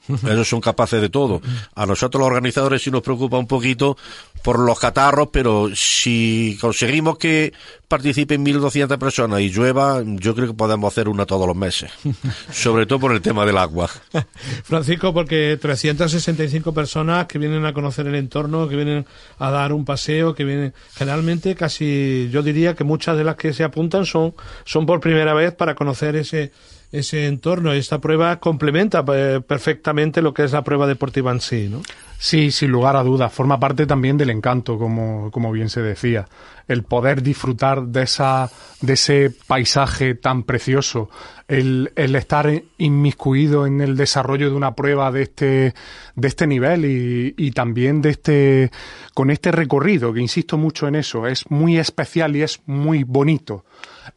Ellos 0.24 0.48
son 0.48 0.62
capaces 0.62 1.02
de 1.02 1.10
todo. 1.10 1.42
A 1.76 1.86
nosotros 1.86 2.20
los 2.20 2.28
organizadores 2.28 2.82
sí 2.82 2.92
nos 2.92 3.02
preocupa 3.02 3.38
un 3.38 3.48
poquito 3.48 3.98
por 4.44 4.60
los 4.60 4.78
catarros, 4.80 5.30
pero 5.32 5.70
si 5.74 6.58
conseguimos 6.60 7.18
que 7.18 7.54
participen 7.88 8.44
1.200 8.46 8.98
personas 8.98 9.40
y 9.42 9.50
llueva, 9.50 10.02
yo 10.04 10.36
creo 10.36 10.48
que 10.48 10.54
podemos 10.54 10.92
hacer 10.92 11.08
una 11.08 11.26
todos 11.26 11.48
los 11.48 11.56
meses. 11.56 11.92
Sobre 12.52 12.86
todo 12.86 13.00
por 13.00 13.14
el 13.14 13.22
tema 13.22 13.46
del 13.46 13.58
agua. 13.58 13.90
Francisco, 14.64 15.14
porque 15.14 15.58
365 15.62 16.74
personas 16.74 17.28
que 17.28 17.40
vienen 17.40 17.66
a 17.66 17.74
conocer 17.74 18.08
el 18.08 18.16
entorno, 18.16 18.68
que 18.68 18.76
vienen 18.76 19.06
a 19.40 19.52
dar 19.52 19.72
un 19.72 19.86
paseo, 19.86 20.36
que 20.36 20.44
vienen 20.44 20.74
generalmente 20.96 21.56
casi, 21.56 22.30
yo 22.32 22.44
diría 22.44 22.76
que 22.76 22.84
muchas 22.84 23.18
de 23.18 23.24
las 23.24 23.36
que 23.38 23.54
se 23.54 23.64
apuntan 23.64 24.06
son, 24.06 24.34
son 24.66 24.86
por 24.86 25.00
primera 25.00 25.34
vez 25.34 25.54
para 25.54 25.76
conocer 25.76 26.16
ese 26.18 26.52
ese 26.94 27.26
entorno. 27.26 27.74
Esta 27.74 28.00
prueba 28.00 28.40
complementa 28.40 29.04
eh, 29.14 29.42
perfectamente 29.46 30.22
lo 30.22 30.34
que 30.34 30.44
es 30.44 30.54
la 30.54 30.64
prueba 30.64 30.88
deportiva 30.88 31.32
en 31.32 31.42
sí, 31.42 31.68
¿no? 31.68 31.82
Sí, 32.24 32.52
sin 32.52 32.72
lugar 32.72 32.96
a 32.96 33.04
dudas. 33.04 33.34
Forma 33.34 33.60
parte 33.60 33.86
también 33.86 34.16
del 34.16 34.30
encanto, 34.30 34.78
como, 34.78 35.30
como 35.30 35.52
bien 35.52 35.68
se 35.68 35.82
decía. 35.82 36.26
El 36.70 36.84
poder 36.84 37.22
disfrutar 37.22 37.88
de 37.88 38.04
esa, 38.04 38.50
de 38.80 38.94
ese 38.94 39.30
paisaje 39.46 40.16
tan 40.16 40.44
precioso, 40.44 41.10
el, 41.50 41.92
el 41.98 42.16
estar 42.16 42.50
inmiscuido 42.78 43.68
en 43.68 43.82
el 43.82 43.98
desarrollo 43.98 44.50
de 44.50 44.56
una 44.56 44.74
prueba 44.74 45.12
de 45.12 45.24
este, 45.24 45.74
de 46.16 46.28
este 46.30 46.48
nivel 46.48 46.86
y, 46.86 47.36
y 47.38 47.52
también 47.52 48.02
de 48.02 48.12
este, 48.12 48.72
con 49.14 49.30
este 49.30 49.52
recorrido, 49.52 50.14
que 50.14 50.22
insisto 50.22 50.58
mucho 50.58 50.88
en 50.88 50.96
eso, 50.96 51.28
es 51.28 51.52
muy 51.52 51.78
especial 51.78 52.38
y 52.38 52.44
es 52.44 52.62
muy 52.66 53.04
bonito 53.04 53.66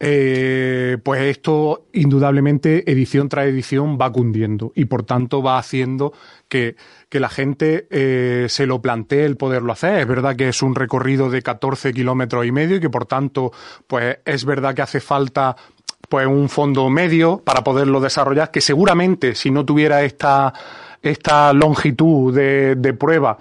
eh, 0.00 0.98
pues 1.02 1.22
esto 1.22 1.86
indudablemente 1.92 2.90
edición 2.90 3.28
tras 3.28 3.46
edición 3.46 3.98
va 4.00 4.12
cundiendo 4.12 4.72
y 4.74 4.86
por 4.86 5.04
tanto 5.04 5.42
va 5.42 5.58
haciendo 5.58 6.12
que, 6.48 6.76
que 7.08 7.20
la 7.20 7.28
gente 7.28 7.86
eh, 7.90 8.46
se 8.48 8.66
lo 8.66 8.82
plantee 8.82 9.24
el 9.24 9.36
poderlo 9.36 9.72
hacer. 9.72 10.00
Es 10.00 10.06
verdad 10.06 10.36
que 10.36 10.48
es 10.48 10.62
un 10.62 10.74
recorrido 10.74 11.30
de 11.30 11.42
14 11.42 11.92
kilómetros 11.92 12.46
y 12.46 12.52
medio 12.52 12.76
y 12.76 12.80
que 12.80 12.90
por 12.90 13.06
tanto 13.06 13.52
pues 13.86 14.18
es 14.24 14.44
verdad 14.44 14.74
que 14.74 14.82
hace 14.82 15.00
falta 15.00 15.56
pues 16.08 16.26
un 16.26 16.48
fondo 16.48 16.88
medio 16.88 17.38
para 17.38 17.64
poderlo 17.64 18.00
desarrollar 18.00 18.50
que 18.50 18.60
seguramente 18.60 19.34
si 19.34 19.50
no 19.50 19.64
tuviera 19.64 20.02
esta 20.02 20.52
esta 21.02 21.52
longitud 21.52 22.34
de, 22.34 22.76
de 22.76 22.92
prueba 22.94 23.38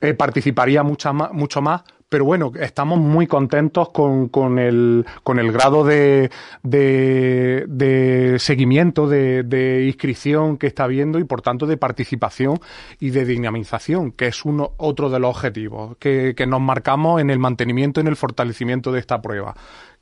eh, 0.00 0.14
participaría 0.14 0.82
mucha 0.82 1.12
más, 1.12 1.32
mucho 1.32 1.60
más 1.60 1.82
pero 2.08 2.24
bueno, 2.24 2.52
estamos 2.58 2.98
muy 2.98 3.26
contentos 3.26 3.90
con, 3.90 4.28
con, 4.28 4.58
el, 4.58 5.04
con 5.22 5.38
el 5.38 5.52
grado 5.52 5.84
de, 5.84 6.30
de, 6.62 7.64
de 7.68 8.38
seguimiento, 8.38 9.08
de, 9.08 9.42
de, 9.42 9.84
inscripción 9.86 10.56
que 10.56 10.66
está 10.66 10.84
habiendo 10.84 11.18
y 11.18 11.24
por 11.24 11.42
tanto 11.42 11.66
de 11.66 11.76
participación 11.76 12.58
y 12.98 13.10
de 13.10 13.24
dinamización, 13.24 14.12
que 14.12 14.28
es 14.28 14.44
uno, 14.44 14.72
otro 14.78 15.10
de 15.10 15.18
los 15.18 15.30
objetivos 15.30 15.96
que, 15.98 16.34
que 16.34 16.46
nos 16.46 16.60
marcamos 16.60 17.20
en 17.20 17.30
el 17.30 17.38
mantenimiento 17.38 18.00
en 18.00 18.06
el 18.06 18.16
fortalecimiento 18.16 18.90
de 18.90 19.00
esta 19.00 19.20
prueba 19.20 19.54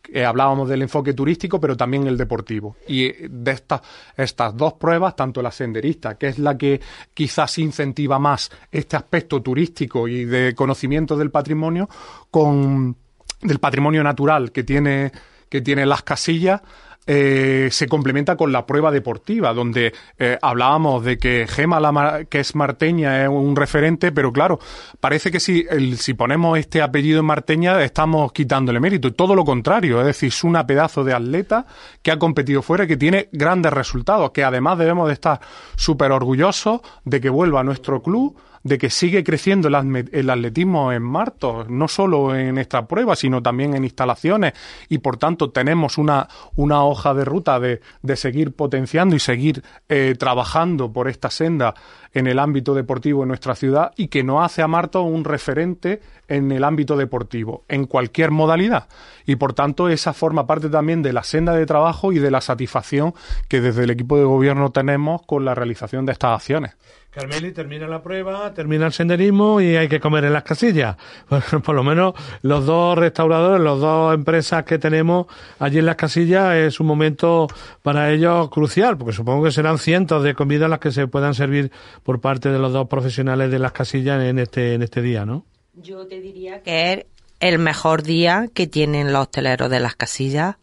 Eh, 0.09 0.25
hablábamos 0.25 0.69
del 0.69 0.83
enfoque 0.83 1.15
turístico, 1.15 1.61
pero 1.61 1.77
también 1.77 2.07
el 2.07 2.17
deportivo. 2.17 2.77
Y 2.87 3.13
de 3.29 3.51
estas, 3.51 3.81
estas 4.17 4.57
dos 4.57 4.75
pruebas, 4.75 5.17
tanto 5.17 5.43
la 5.43 5.51
senderista, 5.51 6.17
que 6.17 6.29
es 6.29 6.39
la 6.39 6.57
que 6.57 6.81
quizás 7.13 7.59
incentiva 7.59 8.19
más 8.19 8.51
este 8.71 8.97
aspecto 8.97 9.43
turístico 9.43 10.07
y 10.09 10.25
de 10.25 10.55
conocimiento 10.55 11.17
del 11.17 11.31
patrimonio, 11.31 11.89
con 12.31 12.97
del 13.41 13.59
patrimonio 13.59 14.03
natural 14.03 14.53
que 14.53 14.65
tiene, 14.65 15.13
que 15.49 15.61
tiene 15.61 15.85
las 15.87 16.03
casillas, 16.03 16.63
eh, 17.07 17.69
se 17.71 17.87
complementa 17.87 18.37
con 18.37 18.53
la 18.53 18.67
prueba 18.67 18.91
deportiva, 18.91 19.55
donde 19.55 19.93
eh, 20.19 20.39
hablábamos 20.43 21.05
de 21.05 21.19
que 21.19 21.47
Gema, 21.49 21.81
la 21.81 22.25
que 22.29 22.41
es 22.41 22.55
marteña, 22.55 23.23
es 23.23 23.29
un 23.29 23.55
referente, 23.55 24.13
pero 24.13 24.33
claro, 24.33 24.59
parece 25.01 25.31
que 25.31 25.41
si, 25.41 25.65
el, 25.71 25.99
si 25.99 26.15
ponemos 26.15 26.59
este 26.59 26.83
apellido 26.83 27.21
en 27.21 27.27
marteña 27.27 27.83
estamos 27.83 28.33
quitándole 28.33 28.81
mérito, 28.81 29.13
todo 29.13 29.35
lo 29.35 29.45
contrario, 29.45 30.01
es 30.01 30.07
decir, 30.07 30.29
es 30.29 30.45
una 30.45 30.67
pedazo 30.67 31.05
de 31.05 31.15
atleta 31.15 31.67
que 32.03 32.11
ha 32.11 32.19
competido 32.19 32.63
fuera 32.63 32.85
y 32.85 32.89
que 32.89 32.97
tiene 32.97 33.29
grandes 33.33 33.73
resultados, 33.73 34.31
que 34.33 34.45
además 34.45 34.79
debemos 34.79 35.07
de 35.07 35.15
estar 35.15 35.41
súper 35.77 36.13
orgullosos 36.13 36.81
de 37.05 37.21
que 37.21 37.31
vuelva 37.31 37.61
a 37.61 37.65
nuestro 37.65 38.03
club, 38.03 38.37
de 38.67 38.79
que 38.79 38.91
sigue 38.91 39.23
creciendo 39.23 39.69
el 39.69 40.31
atletismo 40.31 40.93
en 40.93 41.03
Martos, 41.03 41.69
no 41.69 41.87
solo 41.87 42.35
en 42.35 42.59
esta 42.59 42.87
prueba, 42.87 43.15
sino 43.15 43.41
también 43.41 43.75
en 43.75 43.85
instalaciones, 43.85 44.55
y 44.89 44.99
por 44.99 45.19
tanto 45.19 45.51
tenemos 45.51 45.99
una, 45.99 46.29
una 46.57 46.85
hoja 46.85 47.15
de 47.15 47.25
ruta 47.25 47.61
de, 47.61 47.81
de 48.03 48.17
seguir 48.17 48.53
potenciando 48.55 49.15
y 49.15 49.21
seguir 49.21 49.63
eh, 49.89 50.17
trabajando 50.19 50.93
por 50.93 51.09
esta 51.09 51.31
senda 51.31 51.75
en 52.17 52.27
el 52.27 52.39
ámbito 52.39 52.73
deportivo 52.73 53.23
en 53.23 53.29
nuestra 53.29 53.55
ciudad 53.55 53.93
y 53.95 54.09
que 54.09 54.25
nos 54.25 54.43
hace 54.43 54.63
a 54.63 54.67
Martos 54.69 55.05
un 55.07 55.23
referente 55.23 56.01
en 56.29 56.51
el 56.51 56.65
ámbito 56.65 56.97
deportivo, 56.97 57.65
en 57.69 57.85
cualquier 57.85 58.31
modalidad. 58.31 58.89
Y 59.27 59.37
por 59.37 59.53
tanto, 59.53 59.91
esa 59.91 60.15
forma 60.15 60.47
parte 60.47 60.71
también 60.71 61.03
de 61.03 61.13
la 61.13 61.23
senda 61.23 61.53
de 61.53 61.67
trabajo 61.67 62.13
y 62.13 62.19
de 62.19 62.31
la 62.31 62.41
satisfacción 62.41 63.13
que 63.49 63.61
desde 63.61 63.85
el 63.85 63.91
equipo 63.91 64.17
de 64.17 64.25
gobierno 64.25 64.73
tenemos 64.73 65.21
con 65.27 65.45
la 65.45 65.55
realización 65.55 66.07
de 66.07 66.13
estas 66.13 66.33
acciones. 66.33 66.75
Carmeli, 67.17 67.53
termina 67.53 67.87
la 67.87 68.03
prueba, 68.03 68.53
termina 68.53 68.85
el 68.85 68.93
senderismo 68.93 69.59
y 69.63 69.75
hay 69.75 69.89
que 69.89 70.01
comer 70.01 70.27
en 70.27 70.35
las 70.35 70.43
casillas. 70.43 70.97
Por, 71.65 71.75
lo 71.75 71.83
menos 71.83 72.13
los 72.43 72.67
dos 72.67 72.99
restauradores, 72.99 73.59
las 73.59 73.79
dos 73.79 74.15
empresas 74.15 74.65
que 74.65 74.79
tenemos 74.79 75.27
allí 75.59 75.79
en 75.79 75.87
las 75.87 75.97
casillas 75.97 76.55
es 76.57 76.79
un 76.79 76.87
momento 76.87 77.49
para 77.81 78.11
ellos 78.11 78.51
crucial, 78.51 78.99
porque 78.99 79.15
supongo 79.15 79.45
que 79.45 79.51
serán 79.51 79.79
cientos 79.79 80.25
de 80.25 80.35
comidas 80.35 80.69
las 80.69 80.79
que 80.79 80.91
se 80.91 81.07
puedan 81.07 81.33
servir 81.33 81.73
por 82.07 82.21
parte 82.21 82.51
de 82.51 82.61
los 82.61 82.73
dos 82.73 82.87
profesionales 82.87 83.51
de 83.51 83.59
las 83.59 83.73
casillas 83.73 84.23
en 84.23 84.39
este, 84.39 84.75
en 84.75 84.83
este 84.83 85.03
día, 85.03 85.27
¿no? 85.27 85.45
Yo 85.75 86.07
te 86.07 86.21
diría 86.21 86.63
que 86.63 86.93
es 86.93 87.07
el 87.41 87.59
mejor 87.59 88.05
día 88.05 88.49
que 88.55 88.69
tienen 88.69 89.13
los 89.13 89.23
hosteleros 89.23 89.69
de 89.69 89.81
las 89.81 89.97
casillas 89.97 90.55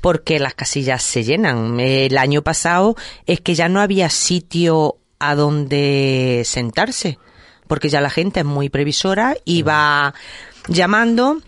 porque 0.00 0.40
las 0.40 0.54
casillas 0.54 1.00
se 1.04 1.22
llenan. 1.22 1.78
El 1.78 2.18
año 2.18 2.42
pasado 2.42 2.96
es 3.24 3.40
que 3.40 3.54
ya 3.54 3.68
no 3.68 3.80
había 3.80 4.10
sitio 4.10 4.96
a 5.20 5.36
donde 5.36 6.42
sentarse, 6.44 7.18
porque 7.68 7.88
ya 7.88 8.00
la 8.00 8.10
gente 8.10 8.40
es 8.40 8.46
muy 8.46 8.68
previsora 8.68 9.36
y 9.44 9.62
va 9.62 10.12
llamando 10.66 11.40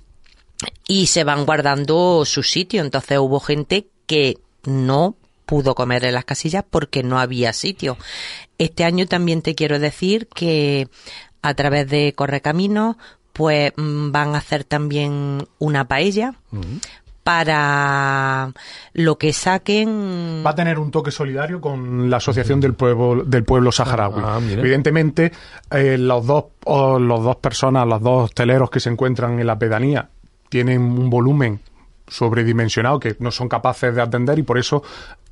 y 0.87 1.09
se 1.09 1.25
van 1.25 1.45
guardando 1.47 2.25
su 2.25 2.45
sitio. 2.45 2.81
Entonces 2.81 3.19
hubo 3.19 3.41
gente 3.41 3.89
que 4.07 4.39
no 4.63 5.17
pudo 5.47 5.75
comer 5.75 6.05
en 6.05 6.15
las 6.15 6.25
casillas 6.25 6.65
porque 6.69 7.03
no 7.03 7.19
había 7.19 7.53
sitio. 7.53 7.97
Este 8.59 8.85
año 8.85 9.07
también 9.07 9.43
te 9.43 9.55
quiero 9.55 9.79
decir 9.79 10.29
que 10.29 10.89
a 11.43 11.55
través 11.55 11.89
de 11.89 12.13
Correcaminos 12.15 12.97
pues 13.33 13.73
mm, 13.77 14.11
van 14.13 14.35
a 14.35 14.39
hacer 14.39 14.65
también 14.65 15.47
una 15.59 15.87
paella 15.87 16.35
para 17.23 18.53
lo 18.95 19.19
que 19.19 19.33
saquen. 19.33 20.43
Va 20.47 20.51
a 20.51 20.55
tener 20.55 20.79
un 20.79 20.91
toque 20.91 21.11
solidario 21.11 21.61
con 21.61 22.09
la 22.09 22.19
Asociación 22.19 22.61
del 22.61 22.75
Pueblo, 22.75 23.25
del 23.25 23.45
pueblo 23.45 23.73
Saharaui. 23.73 24.23
Ah, 24.25 24.39
Evidentemente, 24.41 25.33
eh, 25.71 25.99
los, 25.99 26.25
dos, 26.25 26.45
los 26.65 27.25
dos 27.25 27.37
personas, 27.37 27.87
los 27.87 28.01
dos 28.01 28.25
hosteleros 28.27 28.71
que 28.71 28.81
se 28.81 28.91
encuentran 28.91 29.39
en 29.39 29.47
la 29.47 29.59
pedanía, 29.59 30.09
tienen 30.49 30.81
un 30.83 31.11
volumen 31.11 31.61
sobredimensionado 32.09 33.01
que 33.01 33.17
no 33.19 33.31
son 33.31 33.49
capaces 33.49 33.95
de 33.95 34.03
atender 34.03 34.39
y 34.39 34.43
por 34.43 34.59
eso 34.59 34.83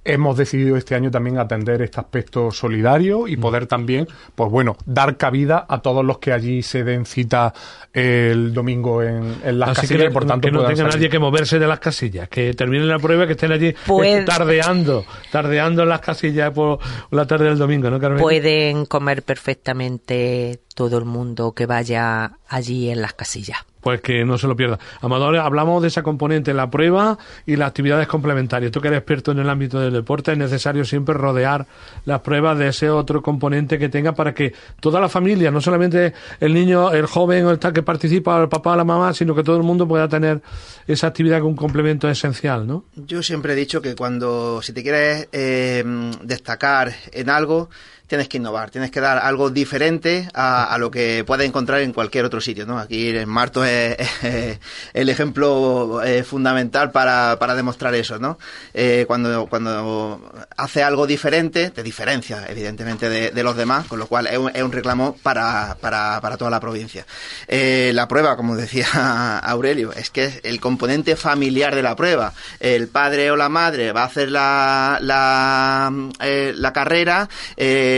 hemos 0.05 0.37
decidido 0.37 0.77
este 0.77 0.95
año 0.95 1.11
también 1.11 1.39
atender 1.39 1.81
este 1.83 1.99
aspecto 1.99 2.51
solidario 2.51 3.27
y 3.27 3.37
mm. 3.37 3.41
poder 3.41 3.67
también, 3.67 4.07
pues 4.35 4.51
bueno, 4.51 4.77
dar 4.85 5.17
cabida 5.17 5.65
a 5.69 5.81
todos 5.81 6.05
los 6.05 6.19
que 6.19 6.33
allí 6.33 6.63
se 6.63 6.85
den 6.85 7.07
cita 7.07 7.55
el 7.93 8.53
domingo 8.53 9.03
en, 9.03 9.59
las 9.59 9.79
casillas. 9.79 10.09
Que, 10.09 10.11
por 10.11 10.27
tanto, 10.27 10.49
que 10.49 10.53
no 10.53 10.65
tenga 10.65 10.85
nadie 10.85 11.09
que 11.09 11.19
moverse 11.19 11.59
de 11.59 11.67
las 11.67 11.79
casillas, 11.79 12.29
que 12.29 12.53
terminen 12.55 12.89
la 12.89 12.99
prueba, 12.99 13.27
que 13.27 13.33
estén 13.33 13.53
allí 13.53 13.75
pues 13.87 14.25
tardeando, 14.25 15.05
tardeando 15.31 15.85
en 15.85 15.89
las 15.89 16.01
casillas 16.01 16.53
por 16.53 16.79
la 17.11 17.27
tarde 17.27 17.47
del 17.47 17.59
domingo, 17.59 17.89
¿no, 17.89 17.99
Carmen? 17.99 18.21
Pueden 18.21 18.85
comer 18.87 19.23
perfectamente 19.23 20.61
todo 20.75 20.99
el 20.99 21.05
mundo 21.05 21.53
que 21.53 21.67
vaya 21.67 22.33
allí 22.49 22.91
en 22.91 23.01
las 23.01 23.15
casillas 23.15 23.65
pues 23.85 24.01
que 24.01 24.25
no 24.25 24.39
se 24.39 24.47
lo 24.47 24.57
pierda. 24.57 24.79
Amador, 25.03 25.37
hablamos 25.37 25.83
de 25.83 25.89
esa 25.89 26.03
componente, 26.03 26.55
la 26.55 26.71
prueba 26.71 27.19
y 27.45 27.57
las 27.57 27.69
actividades 27.69 28.09
complementarias. 28.09 28.73
Tú 28.73 28.81
que 28.81 28.89
eres 28.89 29.01
experto 29.01 29.33
en 29.33 29.41
el 29.41 29.51
ámbito 29.51 29.79
del 29.79 29.93
deporte, 29.93 30.33
es 30.33 30.39
necesario 30.39 30.87
siempre 30.87 31.15
rodear 31.15 31.67
las 32.07 32.23
pruebas 32.23 32.59
de 32.59 32.69
ese 32.69 32.89
otro 32.89 33.21
componente 33.21 33.79
que 33.79 33.91
tenga 33.91 34.15
para 34.15 34.33
que 34.33 34.55
toda 34.81 35.01
la 35.01 35.11
familia, 35.11 35.51
no 35.51 35.61
solamente 35.61 36.15
el 36.41 36.55
niño, 36.55 36.93
el 36.93 37.05
joven 37.05 37.45
o 37.45 37.51
el 37.51 37.59
tal 37.59 37.75
que 37.75 37.83
participa, 37.83 38.41
el 38.41 38.49
papá 38.49 38.73
o 38.73 38.77
la 38.77 38.85
mamá, 38.85 39.13
sino 39.13 39.35
que 39.35 39.43
todo 39.43 39.59
el 39.59 39.65
mundo 39.65 39.87
pueda 39.87 40.09
tener 40.09 40.41
esa 40.87 41.09
actividad 41.09 41.41
como 41.41 41.51
un 41.51 41.57
complemento 41.57 42.09
esencial, 42.09 42.67
¿no? 42.67 42.85
Yo 42.97 43.23
siempre 43.23 43.53
he 43.53 43.57
dicho 43.57 43.83
que 43.83 43.95
cuando, 43.95 44.63
si 44.63 44.73
te 44.73 44.83
quieres 44.83 45.29
eh, 45.31 45.85
destacar 46.23 46.91
en 47.13 47.29
algo, 47.29 47.69
tienes 48.07 48.29
que 48.29 48.37
innovar, 48.37 48.71
tienes 48.71 48.91
que 48.91 49.01
dar 49.01 49.19
algo 49.19 49.51
diferente 49.51 50.29
a, 50.35 50.77
lo 50.79 50.91
que 50.91 51.25
puedes 51.27 51.47
encontrar 51.47 51.81
en 51.81 51.93
cualquier 51.93 52.25
otro 52.25 52.41
sitio, 52.41 52.67
¿no? 52.67 52.79
Aquí 52.79 53.09
en 53.09 53.29
Marto 53.29 53.65
es, 53.65 53.97
el 54.93 55.09
ejemplo 55.09 56.03
eh, 56.05 56.23
fundamental 56.23 56.91
para, 56.91 57.39
para, 57.39 57.55
demostrar 57.55 57.95
eso, 57.95 58.19
¿no? 58.19 58.39
Eh, 58.75 59.05
cuando, 59.07 59.47
cuando 59.47 60.33
hace 60.57 60.83
algo 60.83 61.07
diferente, 61.07 61.71
te 61.71 61.83
diferencia, 61.83 62.45
evidentemente, 62.49 63.09
de, 63.09 63.45
los 63.45 63.57
demás, 63.57 63.87
con 63.87 63.99
lo 63.99 64.07
cual 64.07 64.27
es 64.27 64.39
un, 64.39 64.51
es 64.55 64.63
un 64.63 64.73
reclamo 64.73 65.17
para, 65.23 65.77
para, 65.81 66.21
para, 66.21 66.37
toda 66.37 66.51
la 66.51 66.61
provincia. 66.61 67.07
Eh, 67.47 67.93
la 67.95 68.09
prueba, 68.09 68.37
como 68.37 68.57
decía 68.57 69.39
Aurelio, 69.39 69.93
es 69.93 70.11
que 70.11 70.25
es 70.25 70.41
el 70.45 70.61
componente 70.61 71.17
familiar 71.17 71.75
de 71.75 71.83
la 71.83 71.97
prueba. 71.97 72.33
El 72.61 72.89
padre 72.89 73.31
o 73.31 73.37
la 73.37 73.49
madre 73.49 73.93
va 73.93 74.03
a 74.03 74.07
hacer 74.07 74.31
la, 74.31 74.99
la, 75.01 75.93
la 76.21 76.73
carrera, 76.73 77.29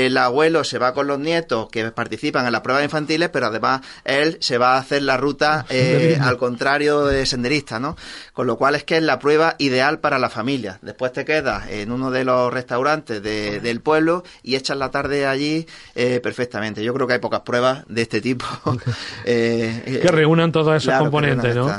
el 0.04 0.16
abuelo 0.18 0.64
se 0.64 0.78
va 0.78 0.92
con 0.92 1.06
los 1.06 1.18
nietos 1.18 1.68
que 1.70 1.90
participan 1.90 2.46
en 2.46 2.52
las 2.52 2.60
pruebas 2.60 2.84
infantiles, 2.84 3.28
pero 3.30 3.46
además 3.46 3.80
él 4.04 4.36
se 4.40 4.58
va 4.58 4.74
a 4.74 4.78
hacer 4.78 5.02
la 5.02 5.16
ruta 5.16 5.66
eh, 5.70 6.18
al 6.20 6.36
contrario 6.36 7.04
de 7.06 7.24
senderista, 7.26 7.78
¿no? 7.78 7.96
Con 8.32 8.46
lo 8.46 8.56
cual 8.56 8.74
es 8.74 8.84
que 8.84 8.96
es 8.96 9.02
la 9.02 9.18
prueba 9.18 9.56
ideal 9.58 10.00
para 10.00 10.18
la 10.18 10.28
familia. 10.28 10.78
Después 10.82 11.12
te 11.12 11.24
quedas 11.24 11.68
en 11.70 11.90
uno 11.92 12.10
de 12.10 12.24
los 12.24 12.52
restaurantes 12.52 13.22
del 13.22 13.80
pueblo 13.80 14.24
y 14.42 14.56
echas 14.56 14.76
la 14.76 14.90
tarde 14.90 15.26
allí 15.26 15.66
eh, 15.94 16.20
perfectamente. 16.22 16.82
Yo 16.84 16.92
creo 16.94 17.06
que 17.06 17.14
hay 17.14 17.18
pocas 17.20 17.40
pruebas 17.40 17.84
de 17.88 18.02
este 18.02 18.20
tipo. 18.20 18.44
Eh, 19.28 20.00
que 20.02 20.08
reúnan 20.08 20.52
todos 20.52 20.76
esos 20.76 20.94
componentes, 20.98 21.54
¿no? 21.56 21.70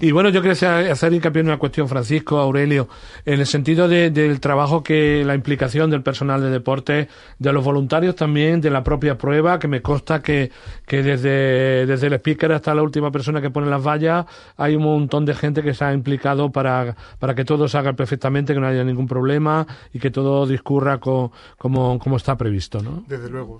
Y 0.00 0.10
bueno, 0.10 0.30
yo 0.30 0.42
quería 0.42 0.90
hacer 0.90 1.12
hincapié 1.12 1.40
en 1.40 1.48
una 1.48 1.58
cuestión, 1.58 1.88
Francisco, 1.88 2.38
Aurelio, 2.38 2.88
en 3.24 3.40
el 3.40 3.46
sentido 3.46 3.88
del 3.88 4.40
trabajo 4.40 4.82
que 4.82 5.22
la 5.24 5.34
implicación 5.34 5.90
del 5.90 6.02
personal 6.02 6.40
de 6.40 6.50
deporte 6.50 7.08
de 7.38 7.52
los 7.52 7.64
voluntarios 7.64 8.14
también, 8.14 8.60
de 8.60 8.70
la 8.70 8.82
propia 8.82 9.18
prueba, 9.18 9.58
que 9.58 9.68
me 9.68 9.82
consta 9.82 10.22
que, 10.22 10.50
que 10.86 11.02
desde, 11.02 11.86
desde 11.86 12.06
el 12.06 12.14
speaker 12.14 12.52
hasta 12.52 12.74
la 12.74 12.82
última 12.82 13.10
persona 13.10 13.40
que 13.40 13.50
pone 13.50 13.68
las 13.68 13.84
vallas, 13.84 14.26
hay 14.56 14.76
un 14.76 14.84
montón 14.84 15.24
de 15.24 15.34
gente 15.34 15.62
que 15.62 15.74
se 15.74 15.84
ha 15.84 15.92
implicado 15.92 16.50
para, 16.50 16.96
para 17.18 17.34
que 17.34 17.44
todo 17.44 17.68
se 17.68 17.78
haga 17.78 17.92
perfectamente, 17.92 18.54
que 18.54 18.60
no 18.60 18.66
haya 18.66 18.84
ningún 18.84 19.06
problema 19.06 19.66
y 19.92 19.98
que 19.98 20.10
todo 20.10 20.46
discurra 20.46 20.98
como, 20.98 21.32
como 21.58 22.16
está 22.16 22.36
previsto, 22.36 22.82
¿no? 22.82 23.04
Desde 23.06 23.28
luego. 23.28 23.58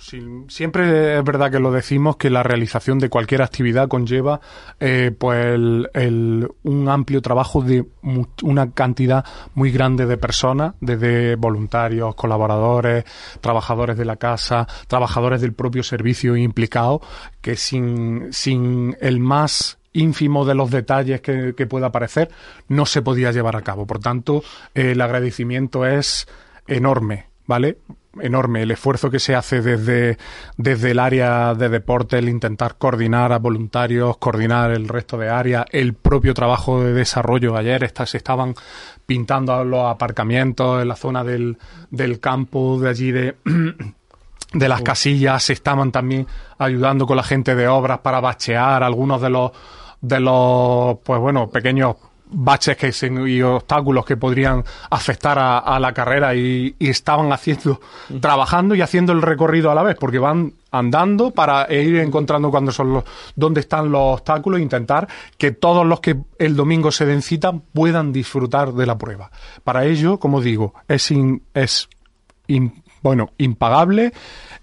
siempre 0.49 1.19
es 1.19 1.25
verdad 1.25 1.51
que 1.51 1.59
lo 1.59 1.73
decimos, 1.73 2.17
que 2.17 2.31
la 2.31 2.43
realización 2.43 2.99
de 2.99 3.09
cualquier 3.09 3.43
actividad 3.43 3.89
conlleva 3.89 4.41
eh, 4.81 5.13
pues 5.17 5.47
el, 5.47 6.49
un 6.63 6.89
amplio 6.89 7.23
trabajo 7.23 7.63
de 7.63 7.87
una 8.43 8.71
cantidad 8.73 9.25
muy 9.55 9.71
grande 9.71 10.07
de 10.07 10.17
personas, 10.17 10.75
desde 10.81 11.37
voluntarios, 11.37 12.15
colaboradores, 12.15 13.05
trabajadores 13.41 13.56
de 13.97 14.05
la 14.05 14.17
casa, 14.17 14.67
trabajadores 14.89 15.41
del 15.41 15.53
propio 15.53 15.83
servicio 15.83 16.37
implicados, 16.37 17.01
que 17.41 17.57
sin, 17.57 18.33
sin 18.33 18.97
el 19.01 19.21
más 19.21 19.79
ínfimo 19.93 20.45
de 20.45 20.55
los 20.55 20.71
detalles 20.71 21.21
que, 21.21 21.67
pueda 21.67 21.87
aparecer, 21.87 22.31
no 22.69 22.87
se 22.87 23.03
podía 23.03 23.33
llevar 23.33 23.57
a 23.57 23.63
cabo. 23.63 23.87
Por 23.87 23.99
tanto, 23.99 24.43
el 24.75 25.01
agradecimiento 25.01 25.87
es 25.87 26.29
enorme, 26.67 27.27
¿vale? 27.47 27.79
enorme 28.21 28.63
el 28.63 28.71
esfuerzo 28.71 29.11
que 29.11 29.19
se 29.19 29.35
hace 29.35 29.61
desde, 29.61 30.17
desde 30.57 30.93
el 30.93 30.99
área 30.99 31.55
de 31.55 31.69
deporte, 31.69 32.19
el 32.19 32.29
intentar 32.29 32.77
coordinar 32.79 33.33
a 33.33 33.39
voluntarios, 33.39 34.17
coordinar 34.19 34.71
el 34.71 34.89
resto 34.89 35.19
de 35.19 35.29
áreas, 35.29 35.67
el 35.71 35.95
propio 35.95 36.35
trabajo 36.35 36.83
de 36.83 36.93
desarrollo. 36.93 37.57
Ayer 37.57 37.93
se 38.07 38.17
estaban 38.17 38.55
pintando 39.07 39.65
los 39.65 39.87
aparcamientos 39.87 40.83
en 40.83 40.89
la 40.89 40.97
zona 40.97 41.25
del, 41.25 41.57
del 41.91 42.21
campo 42.21 42.79
de 42.81 42.89
allí 42.89 43.13
de 43.13 43.37
de 44.53 44.69
las 44.69 44.83
casillas 44.83 45.43
se 45.43 45.53
estaban 45.53 45.93
también 45.93 46.27
ayudando 46.59 47.07
con 47.07 47.17
la 47.17 47.23
gente 47.23 47.55
de 47.55 47.69
obras 47.69 48.01
para 48.01 48.21
bachear 48.21 48.83
algunos 48.83 49.21
de 49.21 49.31
los 49.31 49.53
de 50.01 50.21
los 50.21 50.99
pues 51.05 51.21
bueno 51.21 51.49
pequeños 51.49 51.97
baches 52.29 52.77
que 52.77 52.93
y 53.29 53.43
obstáculos 53.43 54.05
que 54.05 54.17
podrían 54.17 54.65
afectar 54.91 55.39
a, 55.39 55.79
la 55.79 55.93
carrera 55.93 56.35
y, 56.35 56.75
estaban 56.79 57.33
haciendo 57.33 57.81
trabajando 58.21 58.75
y 58.75 58.83
haciendo 58.83 59.13
el 59.13 59.23
recorrido 59.23 59.71
a 59.71 59.75
la 59.75 59.83
vez 59.83 59.97
porque 59.99 60.19
van 60.19 60.55
andando 60.71 61.31
para 61.31 61.73
ir 61.73 61.97
encontrando 61.97 62.51
cuándo 62.51 62.73
son 62.73 62.93
los 62.95 63.05
dónde 63.35 63.61
están 63.61 63.91
los 63.91 64.15
obstáculos 64.15 64.61
e 64.61 64.63
intentar 64.63 65.09
que 65.39 65.53
todos 65.53 65.87
los 65.87 66.01
que 66.01 66.17
el 66.39 66.57
domingo 66.57 66.91
se 66.91 67.07
den 67.07 67.23
cita 67.23 67.53
puedan 67.53 68.13
disfrutar 68.13 68.73
de 68.73 68.87
la 68.87 68.99
prueba. 68.99 69.31
Para 69.65 69.85
ello 69.85 70.19
como 70.19 70.41
digo 70.41 70.75
es 70.89 71.13
es 71.55 71.89
bueno 73.07 73.31
impagable 73.39 74.13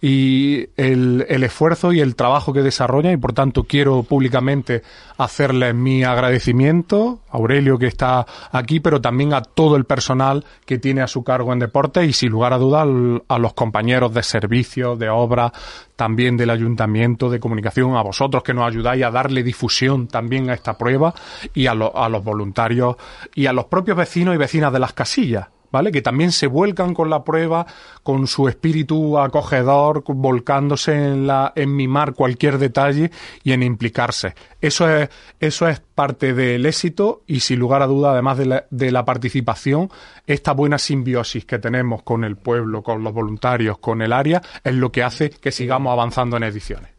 y 0.01 0.67
el, 0.75 1.25
el, 1.29 1.43
esfuerzo 1.43 1.93
y 1.93 2.01
el 2.01 2.17
trabajo 2.17 2.51
que 2.51 2.61
desarrolla 2.61 3.11
y 3.13 3.17
por 3.17 3.31
tanto 3.31 3.63
quiero 3.63 4.03
públicamente 4.03 4.83
hacerles 5.17 5.73
mi 5.73 6.03
agradecimiento 6.03 7.21
a 7.29 7.37
Aurelio 7.37 7.79
que 7.79 7.87
está 7.87 8.25
aquí 8.51 8.81
pero 8.81 8.99
también 8.99 9.33
a 9.33 9.41
todo 9.41 9.77
el 9.77 9.85
personal 9.85 10.43
que 10.65 10.77
tiene 10.77 11.01
a 11.01 11.07
su 11.07 11.23
cargo 11.23 11.53
en 11.53 11.59
deporte 11.59 12.05
y 12.05 12.11
sin 12.11 12.31
lugar 12.31 12.51
a 12.51 12.57
dudas 12.57 12.85
a 13.29 13.39
los 13.39 13.53
compañeros 13.53 14.13
de 14.13 14.23
servicio, 14.23 14.97
de 14.97 15.09
obra, 15.09 15.53
también 15.95 16.35
del 16.35 16.49
ayuntamiento 16.49 17.29
de 17.29 17.39
comunicación, 17.39 17.95
a 17.95 18.01
vosotros 18.01 18.43
que 18.43 18.53
nos 18.53 18.67
ayudáis 18.67 19.05
a 19.05 19.11
darle 19.11 19.41
difusión 19.41 20.07
también 20.07 20.49
a 20.49 20.53
esta 20.53 20.77
prueba 20.77 21.13
y 21.53 21.67
a, 21.67 21.71
a 21.71 22.09
los 22.09 22.23
voluntarios 22.23 22.97
y 23.33 23.45
a 23.45 23.53
los 23.53 23.65
propios 23.65 23.95
vecinos 23.95 24.35
y 24.35 24.37
vecinas 24.37 24.73
de 24.73 24.79
las 24.79 24.91
casillas 24.91 25.47
¿vale? 25.73 25.91
Que 25.91 26.03
también 26.03 26.31
se 26.31 26.45
vuelcan 26.45 26.93
con 26.93 27.09
la 27.09 27.23
prueba, 27.23 27.65
con 28.03 28.27
su 28.27 28.47
espíritu 28.47 29.17
acogedor, 29.17 30.03
volcándose 30.05 30.93
en 30.93 31.25
la, 31.25 31.51
en 31.55 31.75
mimar 31.75 32.13
cualquier 32.13 32.59
detalle 32.59 33.09
y 33.43 33.53
en 33.53 33.63
implicarse. 33.63 34.35
Eso 34.61 34.87
es, 34.87 35.09
eso 35.39 35.67
es 35.67 35.79
parte 35.79 36.35
del 36.35 36.67
éxito 36.67 37.23
y 37.25 37.39
sin 37.39 37.57
lugar 37.57 37.81
a 37.81 37.87
duda, 37.87 38.11
además 38.11 38.37
de 38.37 38.45
la, 38.45 38.65
de 38.69 38.91
la 38.91 39.03
participación, 39.03 39.89
esta 40.27 40.51
buena 40.53 40.77
simbiosis 40.77 41.43
que 41.43 41.57
tenemos 41.57 42.03
con 42.03 42.23
el 42.23 42.37
pueblo, 42.37 42.83
con 42.83 43.03
los 43.03 43.11
voluntarios, 43.11 43.79
con 43.79 44.03
el 44.03 44.13
área, 44.13 44.43
es 44.63 44.75
lo 44.75 44.91
que 44.91 45.01
hace 45.01 45.31
que 45.31 45.51
sigamos 45.51 45.91
avanzando 45.91 46.37
en 46.37 46.43
ediciones 46.43 46.91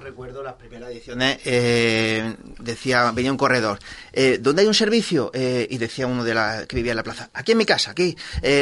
recuerdo 0.00 0.42
las 0.42 0.54
primeras 0.54 0.90
ediciones, 0.90 1.38
eh, 1.44 2.36
decía, 2.58 3.10
venía 3.12 3.30
un 3.30 3.38
corredor, 3.38 3.78
eh, 4.12 4.38
¿dónde 4.40 4.62
hay 4.62 4.68
un 4.68 4.74
servicio? 4.74 5.30
Eh, 5.34 5.66
y 5.70 5.78
decía 5.78 6.06
uno 6.06 6.24
de 6.24 6.34
la 6.34 6.66
que 6.66 6.76
vivía 6.76 6.92
en 6.92 6.96
la 6.96 7.02
plaza, 7.02 7.30
aquí 7.32 7.52
en 7.52 7.58
mi 7.58 7.66
casa, 7.66 7.92
aquí. 7.92 8.16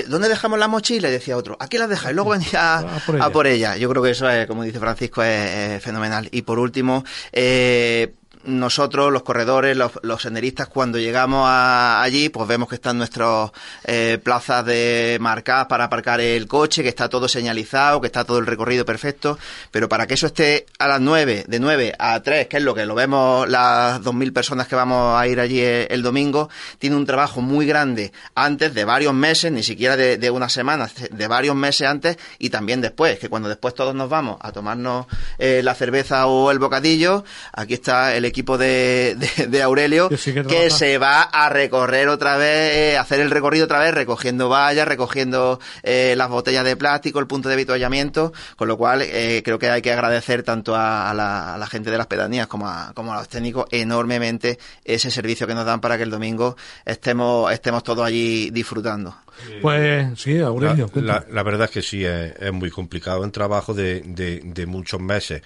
¿Dónde 0.09 0.29
dejamos 0.29 0.59
la 0.59 0.69
mochila? 0.69 1.09
Y 1.09 1.13
decía 1.13 1.37
otro, 1.37 1.57
aquí 1.61 1.79
la 1.79 1.87
dejáis. 1.87 2.15
Luego 2.15 2.31
venía 2.31 2.79
a, 3.21 3.31
por, 3.31 3.47
ella. 3.47 3.77
Yo 3.77 3.89
creo 3.91 4.03
que 4.03 4.11
eso 4.11 4.29
es, 4.29 4.47
como 4.47 4.63
dice 4.63 4.79
Francisco, 4.79 5.23
es, 5.23 5.83
fenomenal. 5.83 6.29
Y 6.33 6.43
por 6.43 6.59
último, 6.59 7.05
eh, 7.33 8.15
nosotros, 8.45 9.13
los 9.13 9.23
corredores, 9.23 9.77
los, 9.77 10.23
senderistas, 10.23 10.69
cuando 10.69 10.99
llegamos 10.99 11.47
allí, 11.49 12.29
pues 12.29 12.49
vemos 12.49 12.69
que 12.69 12.77
están 12.77 12.99
nuestras 12.99 13.51
eh, 13.85 14.19
plazas 14.23 14.65
de 14.65 15.19
marcadas 15.21 15.67
para 15.67 15.85
aparcar 15.85 16.21
el 16.21 16.47
coche, 16.47 16.83
que 16.83 16.89
está 16.89 17.09
todo 17.09 17.29
señalizado, 17.29 18.01
que 18.01 18.07
está 18.07 18.25
todo 18.25 18.39
el 18.39 18.47
recorrido 18.47 18.85
perfecto, 18.85 19.39
pero 19.71 19.89
para 19.89 20.07
que 20.07 20.15
eso 20.15 20.27
esté 20.27 20.67
a 20.79 20.89
las 20.89 21.01
9, 21.01 21.45
de 21.49 21.61
9 21.61 21.95
a 21.99 22.21
3, 22.21 22.49
que 22.49 22.57
es 22.59 22.63
lo 22.63 22.75
que 22.75 22.87
lo 22.87 22.95
vemos 22.95 23.49
las 23.49 24.01
2.000 24.01 24.33
personas 24.33 24.69
que 24.69 24.77
vamos 24.77 25.21
a 25.21 25.27
ir 25.27 25.41
allí 25.41 25.61
el, 25.61 26.03
domingo, 26.03 26.49
tiene 26.79 26.97
un 26.97 27.07
trabajo 27.07 27.41
muy 27.43 27.67
grande 27.67 28.13
antes 28.35 28.73
de 28.75 28.85
varios 28.85 29.13
meses, 29.13 29.53
ni 29.53 29.63
siquiera 29.63 29.97
de, 29.97 30.31
unas 30.31 30.53
semanas, 30.53 30.95
de 31.11 31.29
varios 31.29 31.55
meses 31.57 31.87
antes 31.87 32.17
y 32.39 32.51
también 32.51 32.81
después, 32.81 33.19
que 33.19 33.29
cuando 33.29 33.49
después 33.49 33.75
todos 33.75 33.95
nos 33.95 34.09
vamos 34.09 34.39
a 34.41 34.53
tomarnos 34.53 35.07
eh, 35.39 35.61
la 35.63 35.75
cerveza 35.75 36.27
o 36.27 36.51
el 36.51 36.59
bocadillo, 36.59 37.25
aquí 37.53 37.75
está 37.75 38.15
el 38.15 38.30
equipo 38.31 38.57
de, 38.57 39.17
de, 39.49 39.63
Aurelio 39.63 40.09
que, 40.09 40.71
se 40.71 40.99
va 40.99 41.23
a 41.23 41.49
recorrer 41.49 42.09
otra 42.09 42.37
vez, 42.37 42.75
eh, 42.75 42.99
hacer 42.99 43.21
el 43.21 43.31
recorrido 43.31 43.67
otra 43.67 43.79
vez, 43.79 43.93
recogiendo 43.93 44.49
vallas, 44.49 44.89
recogiendo 44.89 45.61
eh, 45.83 46.15
las 46.17 46.29
botellas 46.29 46.65
de 46.65 46.77
plástico, 46.77 47.19
el 47.19 47.27
punto 47.27 47.49
de 47.49 47.55
avituallamiento, 47.55 48.33
con 48.57 48.69
lo 48.69 48.79
cual 48.79 49.03
eh, 49.03 49.43
creo 49.45 49.59
que 49.59 49.69
hay 49.69 49.83
que 49.83 49.93
agradecer 49.93 50.43
tanto 50.43 50.75
a, 50.75 51.13
la, 51.15 51.67
gente 51.71 51.91
de 51.91 51.99
las 51.99 52.07
pedanías 52.07 52.47
como 52.47 52.67
a, 52.67 52.93
como 52.95 53.13
a 53.13 53.19
los 53.19 53.29
técnicos 53.29 53.67
enormemente 53.71 54.59
ese 54.85 55.11
servicio 55.11 55.47
que 55.47 55.55
nos 55.55 55.67
dan 55.67 55.81
para 55.81 55.97
que 55.97 56.05
el 56.05 56.11
domingo 56.11 56.57
estemos, 56.85 57.53
estemos 57.53 57.85
todos 57.85 58.07
allí 58.07 58.51
disfrutando. 58.51 59.15
Pues 59.63 60.19
sí, 60.19 60.39
Aurelio. 60.39 60.91
La, 60.95 61.43
verdad 61.43 61.65
es 61.65 61.71
que 61.71 61.83
sí, 61.83 62.05
es, 62.05 62.53
muy 62.53 62.71
complicado, 62.71 63.23
un 63.23 63.33
trabajo 63.33 63.75
de, 63.75 64.03
de 64.03 64.67
muchos 64.67 65.01
meses. 65.01 65.43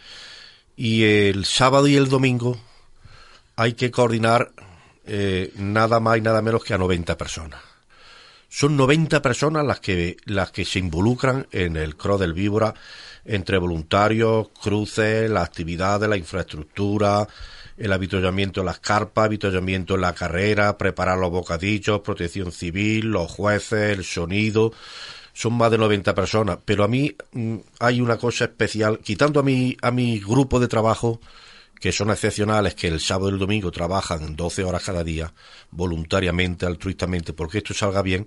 Y 0.76 1.04
el 1.04 1.44
sábado 1.44 1.86
y 1.86 1.96
el 1.96 2.08
domingo 2.08 2.58
hay 3.56 3.74
que 3.74 3.90
coordinar 3.90 4.52
eh, 5.06 5.52
nada 5.56 6.00
más 6.00 6.18
y 6.18 6.20
nada 6.20 6.42
menos 6.42 6.64
que 6.64 6.74
a 6.74 6.78
90 6.78 7.16
personas. 7.16 7.60
Son 8.48 8.76
90 8.76 9.20
personas 9.20 9.66
las 9.66 9.80
que, 9.80 10.16
las 10.26 10.52
que 10.52 10.64
se 10.64 10.78
involucran 10.78 11.46
en 11.50 11.76
el 11.76 11.96
CRO 11.96 12.18
del 12.18 12.34
Víbora, 12.34 12.72
entre 13.24 13.58
voluntarios, 13.58 14.48
cruces, 14.62 15.28
las 15.28 15.44
actividades, 15.44 16.08
la 16.08 16.16
infraestructura, 16.16 17.26
el 17.76 17.92
habituallamiento 17.92 18.60
en 18.60 18.66
las 18.66 18.78
carpas, 18.78 19.24
habituallamiento 19.24 19.96
en 19.96 20.02
la 20.02 20.14
carrera, 20.14 20.78
preparar 20.78 21.18
los 21.18 21.30
bocadillos, 21.30 22.00
protección 22.00 22.52
civil, 22.52 23.06
los 23.06 23.30
jueces, 23.30 23.98
el 23.98 24.04
sonido. 24.04 24.72
Son 25.32 25.54
más 25.54 25.72
de 25.72 25.78
90 25.78 26.14
personas. 26.14 26.58
Pero 26.64 26.84
a 26.84 26.88
mí 26.88 27.16
mm, 27.32 27.56
hay 27.80 28.00
una 28.00 28.18
cosa 28.18 28.44
especial, 28.44 29.00
quitando 29.00 29.40
a 29.40 29.42
mi, 29.42 29.76
a 29.82 29.90
mi 29.90 30.20
grupo 30.20 30.60
de 30.60 30.68
trabajo, 30.68 31.20
que 31.84 31.92
son 31.92 32.08
excepcionales, 32.08 32.74
que 32.74 32.88
el 32.88 32.98
sábado 32.98 33.28
y 33.28 33.34
el 33.34 33.38
domingo 33.38 33.70
trabajan 33.70 34.36
12 34.36 34.64
horas 34.64 34.82
cada 34.82 35.04
día, 35.04 35.34
voluntariamente, 35.70 36.64
altruistamente, 36.64 37.34
porque 37.34 37.58
esto 37.58 37.74
salga 37.74 38.00
bien, 38.00 38.26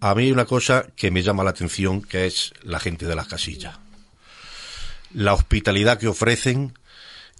a 0.00 0.14
mí 0.14 0.22
hay 0.22 0.32
una 0.32 0.46
cosa 0.46 0.86
que 0.96 1.10
me 1.10 1.22
llama 1.22 1.44
la 1.44 1.50
atención, 1.50 2.00
que 2.00 2.24
es 2.24 2.54
la 2.62 2.80
gente 2.80 3.04
de 3.04 3.14
las 3.14 3.26
casillas. 3.26 3.76
La 5.12 5.34
hospitalidad 5.34 5.98
que 5.98 6.08
ofrecen, 6.08 6.72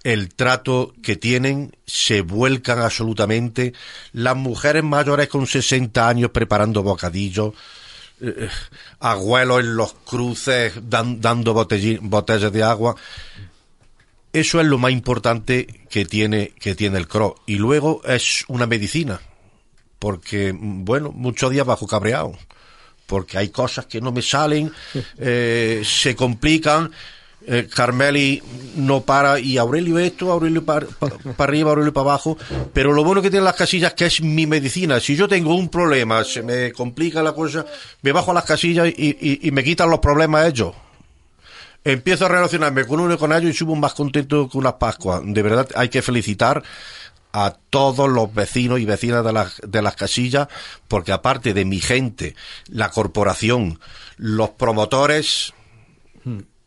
el 0.04 0.34
trato 0.34 0.92
que 1.02 1.16
tienen, 1.16 1.74
se 1.86 2.20
vuelcan 2.20 2.80
absolutamente. 2.80 3.72
Las 4.12 4.36
mujeres 4.36 4.84
mayores 4.84 5.28
con 5.28 5.46
60 5.46 6.06
años 6.06 6.30
preparando 6.30 6.82
bocadillos, 6.82 7.54
eh, 8.20 8.50
abuelos 9.00 9.60
en 9.60 9.76
los 9.76 9.94
cruces 9.94 10.74
dando 10.82 11.54
botellas 11.54 12.52
de 12.52 12.62
agua. 12.62 12.96
Eso 14.32 14.60
es 14.60 14.66
lo 14.66 14.78
más 14.78 14.92
importante 14.92 15.66
que 15.90 16.06
tiene, 16.06 16.52
que 16.58 16.74
tiene 16.74 16.98
el 16.98 17.06
CRO. 17.06 17.36
Y 17.46 17.56
luego 17.56 18.02
es 18.04 18.44
una 18.48 18.66
medicina. 18.66 19.20
Porque, 19.98 20.54
bueno, 20.56 21.12
muchos 21.12 21.50
días 21.50 21.66
bajo 21.66 21.86
cabreado. 21.86 22.32
Porque 23.06 23.36
hay 23.36 23.50
cosas 23.50 23.86
que 23.86 24.00
no 24.00 24.10
me 24.10 24.22
salen, 24.22 24.72
eh, 25.18 25.82
se 25.84 26.16
complican. 26.16 26.90
Eh, 27.44 27.68
Carmeli 27.74 28.40
no 28.76 29.00
para 29.00 29.40
y 29.40 29.58
Aurelio 29.58 29.98
esto, 29.98 30.30
Aurelio 30.30 30.64
para 30.64 30.86
arriba, 31.38 31.70
Aurelio 31.70 31.92
para 31.92 32.10
abajo, 32.10 32.38
pero 32.72 32.92
lo 32.92 33.02
bueno 33.02 33.20
que 33.20 33.30
tienen 33.30 33.46
las 33.46 33.56
casillas 33.56 33.90
es 33.90 33.96
que 33.96 34.06
es 34.06 34.22
mi 34.22 34.46
medicina. 34.46 35.00
Si 35.00 35.16
yo 35.16 35.26
tengo 35.26 35.56
un 35.56 35.68
problema, 35.68 36.22
se 36.22 36.44
me 36.44 36.70
complica 36.70 37.20
la 37.20 37.32
cosa, 37.32 37.66
me 38.02 38.12
bajo 38.12 38.30
a 38.30 38.34
las 38.34 38.44
casillas 38.44 38.86
y, 38.96 39.40
y 39.42 39.50
me 39.50 39.64
quitan 39.64 39.90
los 39.90 39.98
problemas 39.98 40.46
ellos 40.46 40.72
empiezo 41.84 42.26
a 42.26 42.28
relacionarme 42.28 42.84
con 42.84 43.00
uno 43.00 43.14
y 43.14 43.18
con 43.18 43.32
ellos 43.32 43.50
y 43.50 43.54
subo 43.54 43.74
más 43.76 43.94
contento 43.94 44.48
que 44.48 44.58
unas 44.58 44.74
Pascuas. 44.74 45.22
De 45.24 45.42
verdad 45.42 45.68
hay 45.74 45.88
que 45.88 46.02
felicitar 46.02 46.62
a 47.32 47.56
todos 47.70 48.10
los 48.10 48.32
vecinos 48.32 48.78
y 48.80 48.84
vecinas 48.84 49.24
de 49.24 49.32
las, 49.32 49.60
de 49.66 49.82
las 49.82 49.96
casillas, 49.96 50.48
porque 50.88 51.12
aparte 51.12 51.54
de 51.54 51.64
mi 51.64 51.80
gente, 51.80 52.34
la 52.68 52.90
corporación, 52.90 53.78
los 54.16 54.50
promotores, 54.50 55.54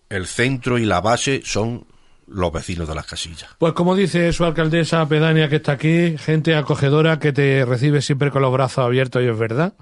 el 0.10 0.28
centro 0.28 0.78
y 0.78 0.86
la 0.86 1.02
base 1.02 1.42
son 1.46 1.86
los 2.28 2.52
vecinos 2.52 2.88
de 2.88 2.96
las 2.96 3.06
casillas. 3.06 3.50
Pues 3.60 3.74
como 3.74 3.96
dice 3.96 4.34
su 4.34 4.46
alcaldesa 4.46 5.08
pedánea 5.08 5.48
que 5.48 5.58
está 5.58 5.74
aquí, 5.74 6.18
gente 6.18 6.56
acogedora 6.56 7.20
que 7.20 7.32
te 7.32 7.66
recibe 7.66 8.02
siempre 8.02 8.32
con 8.32 8.42
los 8.42 8.52
brazos 8.52 8.84
abiertos 8.86 9.22
y 9.22 9.28
es 9.28 9.38
verdad. 9.38 9.74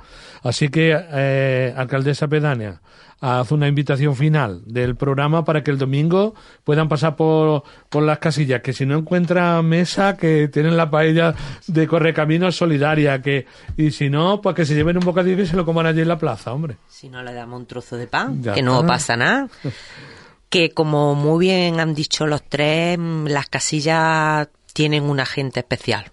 Así 0.41 0.67
que, 0.67 0.93
eh, 0.93 1.73
alcaldesa 1.77 2.27
pedánea, 2.27 2.81
haz 3.23 3.53
una 3.53 3.69
invitación 3.69 4.17
final 4.17 4.62
del 4.65 4.97
programa 4.97 5.45
para 5.45 5.63
que 5.63 5.71
el 5.71 5.77
domingo 5.77 6.36
puedan 6.65 6.89
pasar 6.89 7.15
por, 7.15 7.63
por 7.88 8.03
las 8.03 8.19
casillas, 8.19 8.62
que 8.62 8.73
si 8.73 8.86
no 8.86 8.97
encuentran 8.97 9.65
mesa, 9.65 10.17
que 10.17 10.49
tienen 10.49 10.75
la 10.75 10.91
paella 10.91 11.33
de 11.67 11.88
Correcaminos 11.88 12.57
solidaria, 12.57 13.21
que, 13.21 13.47
y 13.77 13.91
si 13.91 14.09
no, 14.09 14.41
pues 14.41 14.57
que 14.57 14.65
se 14.65 14.75
lleven 14.75 14.97
un 14.97 15.05
bocadillo 15.05 15.41
y 15.41 15.47
se 15.47 15.55
lo 15.55 15.63
coman 15.63 15.86
allí 15.86 16.01
en 16.01 16.09
la 16.09 16.17
plaza, 16.17 16.51
hombre. 16.51 16.75
Si 16.89 17.07
no 17.07 17.23
le 17.23 17.33
damos 17.33 17.62
un 17.62 17.65
trozo 17.65 17.95
de 17.95 18.07
pan, 18.07 18.43
Ya 18.43 18.53
que 18.53 18.62
no 18.62 18.86
pasa 18.86 19.15
nada. 19.15 19.47
que 20.49 20.71
como 20.71 21.15
muy 21.15 21.45
bien 21.45 21.79
han 21.79 21.95
dicho 21.95 22.27
los 22.27 22.43
tres, 22.43 22.99
las 22.99 23.47
casillas 23.47 24.49
tienen 24.73 25.03
una 25.03 25.25
gente 25.25 25.62
especial. 25.62 26.12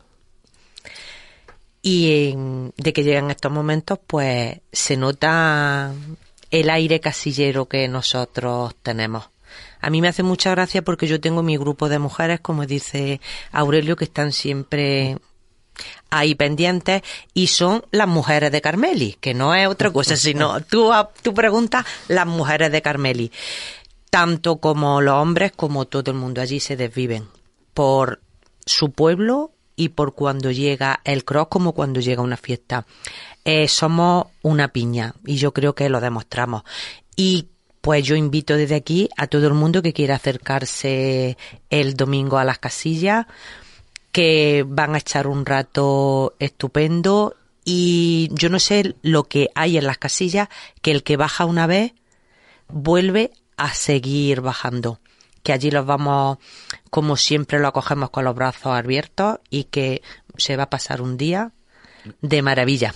Y 1.82 2.36
de 2.76 2.92
que 2.92 3.02
llegan 3.02 3.32
estos 3.32 3.50
momentos, 3.50 3.98
pues 4.06 4.60
se 4.70 4.96
nota 4.96 5.92
el 6.50 6.70
aire 6.70 7.00
casillero 7.00 7.66
que 7.66 7.88
nosotros 7.88 8.74
tenemos. 8.82 9.30
A 9.80 9.90
mí 9.90 10.00
me 10.00 10.08
hace 10.08 10.22
mucha 10.22 10.50
gracia 10.50 10.82
porque 10.82 11.06
yo 11.06 11.20
tengo 11.20 11.42
mi 11.42 11.56
grupo 11.56 11.88
de 11.88 11.98
mujeres, 11.98 12.40
como 12.40 12.66
dice 12.66 13.20
Aurelio, 13.52 13.96
que 13.96 14.04
están 14.04 14.32
siempre 14.32 15.16
ahí 16.10 16.34
pendientes 16.34 17.02
y 17.32 17.46
son 17.46 17.84
las 17.90 18.08
mujeres 18.08 18.52
de 18.52 18.60
Carmeli, 18.60 19.16
que 19.20 19.34
no 19.34 19.54
es 19.54 19.66
otra 19.68 19.90
cosa, 19.90 20.16
sino 20.16 20.60
tú, 20.62 20.90
tú 21.22 21.32
preguntas 21.34 21.86
las 22.08 22.26
mujeres 22.26 22.70
de 22.72 22.82
Carmeli. 22.82 23.32
Tanto 24.10 24.56
como 24.56 25.00
los 25.00 25.14
hombres 25.14 25.52
como 25.52 25.86
todo 25.86 26.10
el 26.10 26.16
mundo 26.16 26.40
allí 26.40 26.60
se 26.60 26.76
desviven 26.76 27.28
por 27.74 28.20
su 28.66 28.90
pueblo 28.90 29.52
y 29.76 29.90
por 29.90 30.14
cuando 30.14 30.50
llega 30.50 31.00
el 31.04 31.24
cross 31.24 31.46
como 31.48 31.72
cuando 31.72 32.00
llega 32.00 32.20
una 32.20 32.36
fiesta. 32.36 32.86
Eh, 33.44 33.68
somos 33.68 34.26
una 34.42 34.68
piña 34.68 35.14
y 35.24 35.36
yo 35.36 35.52
creo 35.52 35.74
que 35.74 35.88
lo 35.88 36.00
demostramos. 36.00 36.62
Y 37.16 37.48
pues 37.80 38.04
yo 38.04 38.14
invito 38.14 38.56
desde 38.56 38.74
aquí 38.74 39.08
a 39.16 39.26
todo 39.26 39.46
el 39.46 39.54
mundo 39.54 39.82
que 39.82 39.92
quiera 39.92 40.16
acercarse 40.16 41.38
el 41.70 41.94
domingo 41.94 42.38
a 42.38 42.44
las 42.44 42.58
casillas, 42.58 43.26
que 44.12 44.64
van 44.66 44.94
a 44.94 44.98
echar 44.98 45.26
un 45.26 45.46
rato 45.46 46.34
estupendo 46.38 47.36
y 47.64 48.28
yo 48.32 48.48
no 48.48 48.58
sé 48.58 48.96
lo 49.02 49.24
que 49.24 49.48
hay 49.54 49.78
en 49.78 49.86
las 49.86 49.98
casillas, 49.98 50.48
que 50.82 50.90
el 50.90 51.02
que 51.02 51.16
baja 51.16 51.44
una 51.44 51.66
vez 51.66 51.92
vuelve 52.68 53.32
a 53.56 53.72
seguir 53.74 54.40
bajando. 54.40 55.00
Que 55.42 55.52
allí 55.54 55.70
los 55.70 55.86
vamos, 55.86 56.38
como 56.90 57.16
siempre, 57.16 57.58
lo 57.58 57.68
acogemos 57.68 58.10
con 58.10 58.24
los 58.24 58.34
brazos 58.34 58.66
abiertos 58.66 59.38
y 59.48 59.64
que 59.64 60.02
se 60.36 60.56
va 60.56 60.64
a 60.64 60.70
pasar 60.70 61.00
un 61.00 61.16
día 61.16 61.52
de 62.20 62.42
maravilla. 62.42 62.94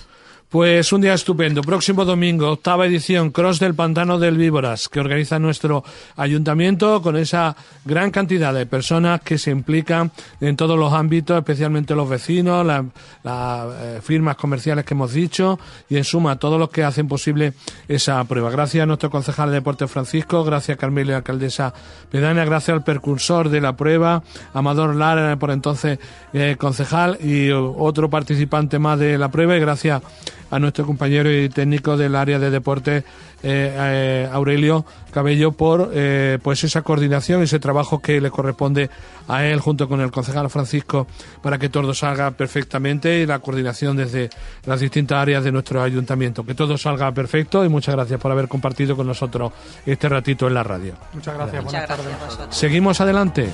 Pues 0.49 0.93
un 0.93 1.01
día 1.01 1.15
estupendo. 1.15 1.61
Próximo 1.63 2.05
domingo, 2.05 2.51
octava 2.51 2.85
edición, 2.85 3.31
Cross 3.31 3.59
del 3.59 3.73
Pantano 3.73 4.19
del 4.19 4.37
Víboras, 4.37 4.87
que 4.87 4.99
organiza 4.99 5.39
nuestro 5.39 5.83
ayuntamiento 6.15 7.01
con 7.01 7.17
esa 7.17 7.55
gran 7.83 8.11
cantidad 8.11 8.53
de 8.53 8.67
personas 8.67 9.21
que 9.21 9.39
se 9.39 9.49
implican 9.49 10.11
en 10.39 10.55
todos 10.55 10.77
los 10.77 10.93
ámbitos, 10.93 11.35
especialmente 11.35 11.95
los 11.95 12.07
vecinos, 12.07 12.63
las, 12.63 12.85
eh, 13.25 13.99
firmas 14.03 14.35
comerciales 14.35 14.85
que 14.85 14.93
hemos 14.93 15.13
dicho 15.13 15.59
y 15.89 15.97
en 15.97 16.03
suma 16.03 16.37
todos 16.37 16.59
los 16.59 16.69
que 16.69 16.83
hacen 16.83 17.07
posible 17.07 17.53
esa 17.87 18.23
prueba. 18.25 18.51
Gracias 18.51 18.83
a 18.83 18.85
nuestro 18.85 19.09
concejal 19.09 19.49
de 19.49 19.55
Deportes 19.55 19.89
Francisco, 19.89 20.43
gracias 20.43 20.77
a 20.77 20.79
Carmelo 20.79 21.15
Alcaldesa 21.15 21.73
Pedánea, 22.11 22.45
gracias 22.45 22.75
al 22.75 22.83
percursor 22.83 23.49
de 23.49 23.61
la 23.61 23.75
prueba, 23.75 24.21
Amador 24.53 24.95
Lara, 24.95 25.37
por 25.37 25.49
entonces 25.49 25.97
eh, 26.33 26.55
concejal 26.57 27.17
y 27.19 27.49
otro 27.49 28.11
participante 28.11 28.77
más 28.77 28.99
de 28.99 29.17
la 29.17 29.29
prueba 29.29 29.57
y 29.57 29.59
gracias 29.59 30.03
a 30.51 30.59
nuestro 30.59 30.85
compañero 30.85 31.31
y 31.31 31.49
técnico 31.49 31.97
del 31.97 32.15
área 32.15 32.39
de 32.39 32.49
deporte 32.49 33.03
eh, 33.43 33.75
eh, 33.77 34.29
Aurelio 34.31 34.85
Cabello 35.11 35.51
por 35.51 35.91
eh, 35.93 36.39
pues 36.41 36.63
esa 36.63 36.81
coordinación 36.81 37.41
ese 37.41 37.59
trabajo 37.59 37.99
que 37.99 38.19
le 38.19 38.31
corresponde 38.31 38.89
a 39.27 39.45
él 39.45 39.59
junto 39.59 39.87
con 39.87 40.01
el 40.01 40.11
concejal 40.11 40.49
Francisco 40.49 41.07
para 41.41 41.57
que 41.57 41.69
todo 41.69 41.93
salga 41.93 42.31
perfectamente 42.31 43.19
y 43.19 43.25
la 43.25 43.39
coordinación 43.39 43.97
desde 43.97 44.29
las 44.65 44.79
distintas 44.79 45.19
áreas 45.19 45.43
de 45.43 45.51
nuestro 45.51 45.81
ayuntamiento 45.81 46.45
que 46.45 46.55
todo 46.55 46.77
salga 46.77 47.11
perfecto 47.11 47.63
y 47.63 47.69
muchas 47.69 47.95
gracias 47.95 48.19
por 48.19 48.31
haber 48.31 48.47
compartido 48.47 48.95
con 48.95 49.07
nosotros 49.07 49.51
este 49.85 50.09
ratito 50.09 50.47
en 50.47 50.53
la 50.53 50.63
radio 50.63 50.93
Muchas 51.13 51.35
gracias. 51.35 51.63
Muchas 51.63 51.87
Buenas 51.87 52.05
tardes. 52.05 52.37
gracias 52.37 52.57
seguimos 52.57 53.01
adelante 53.01 53.49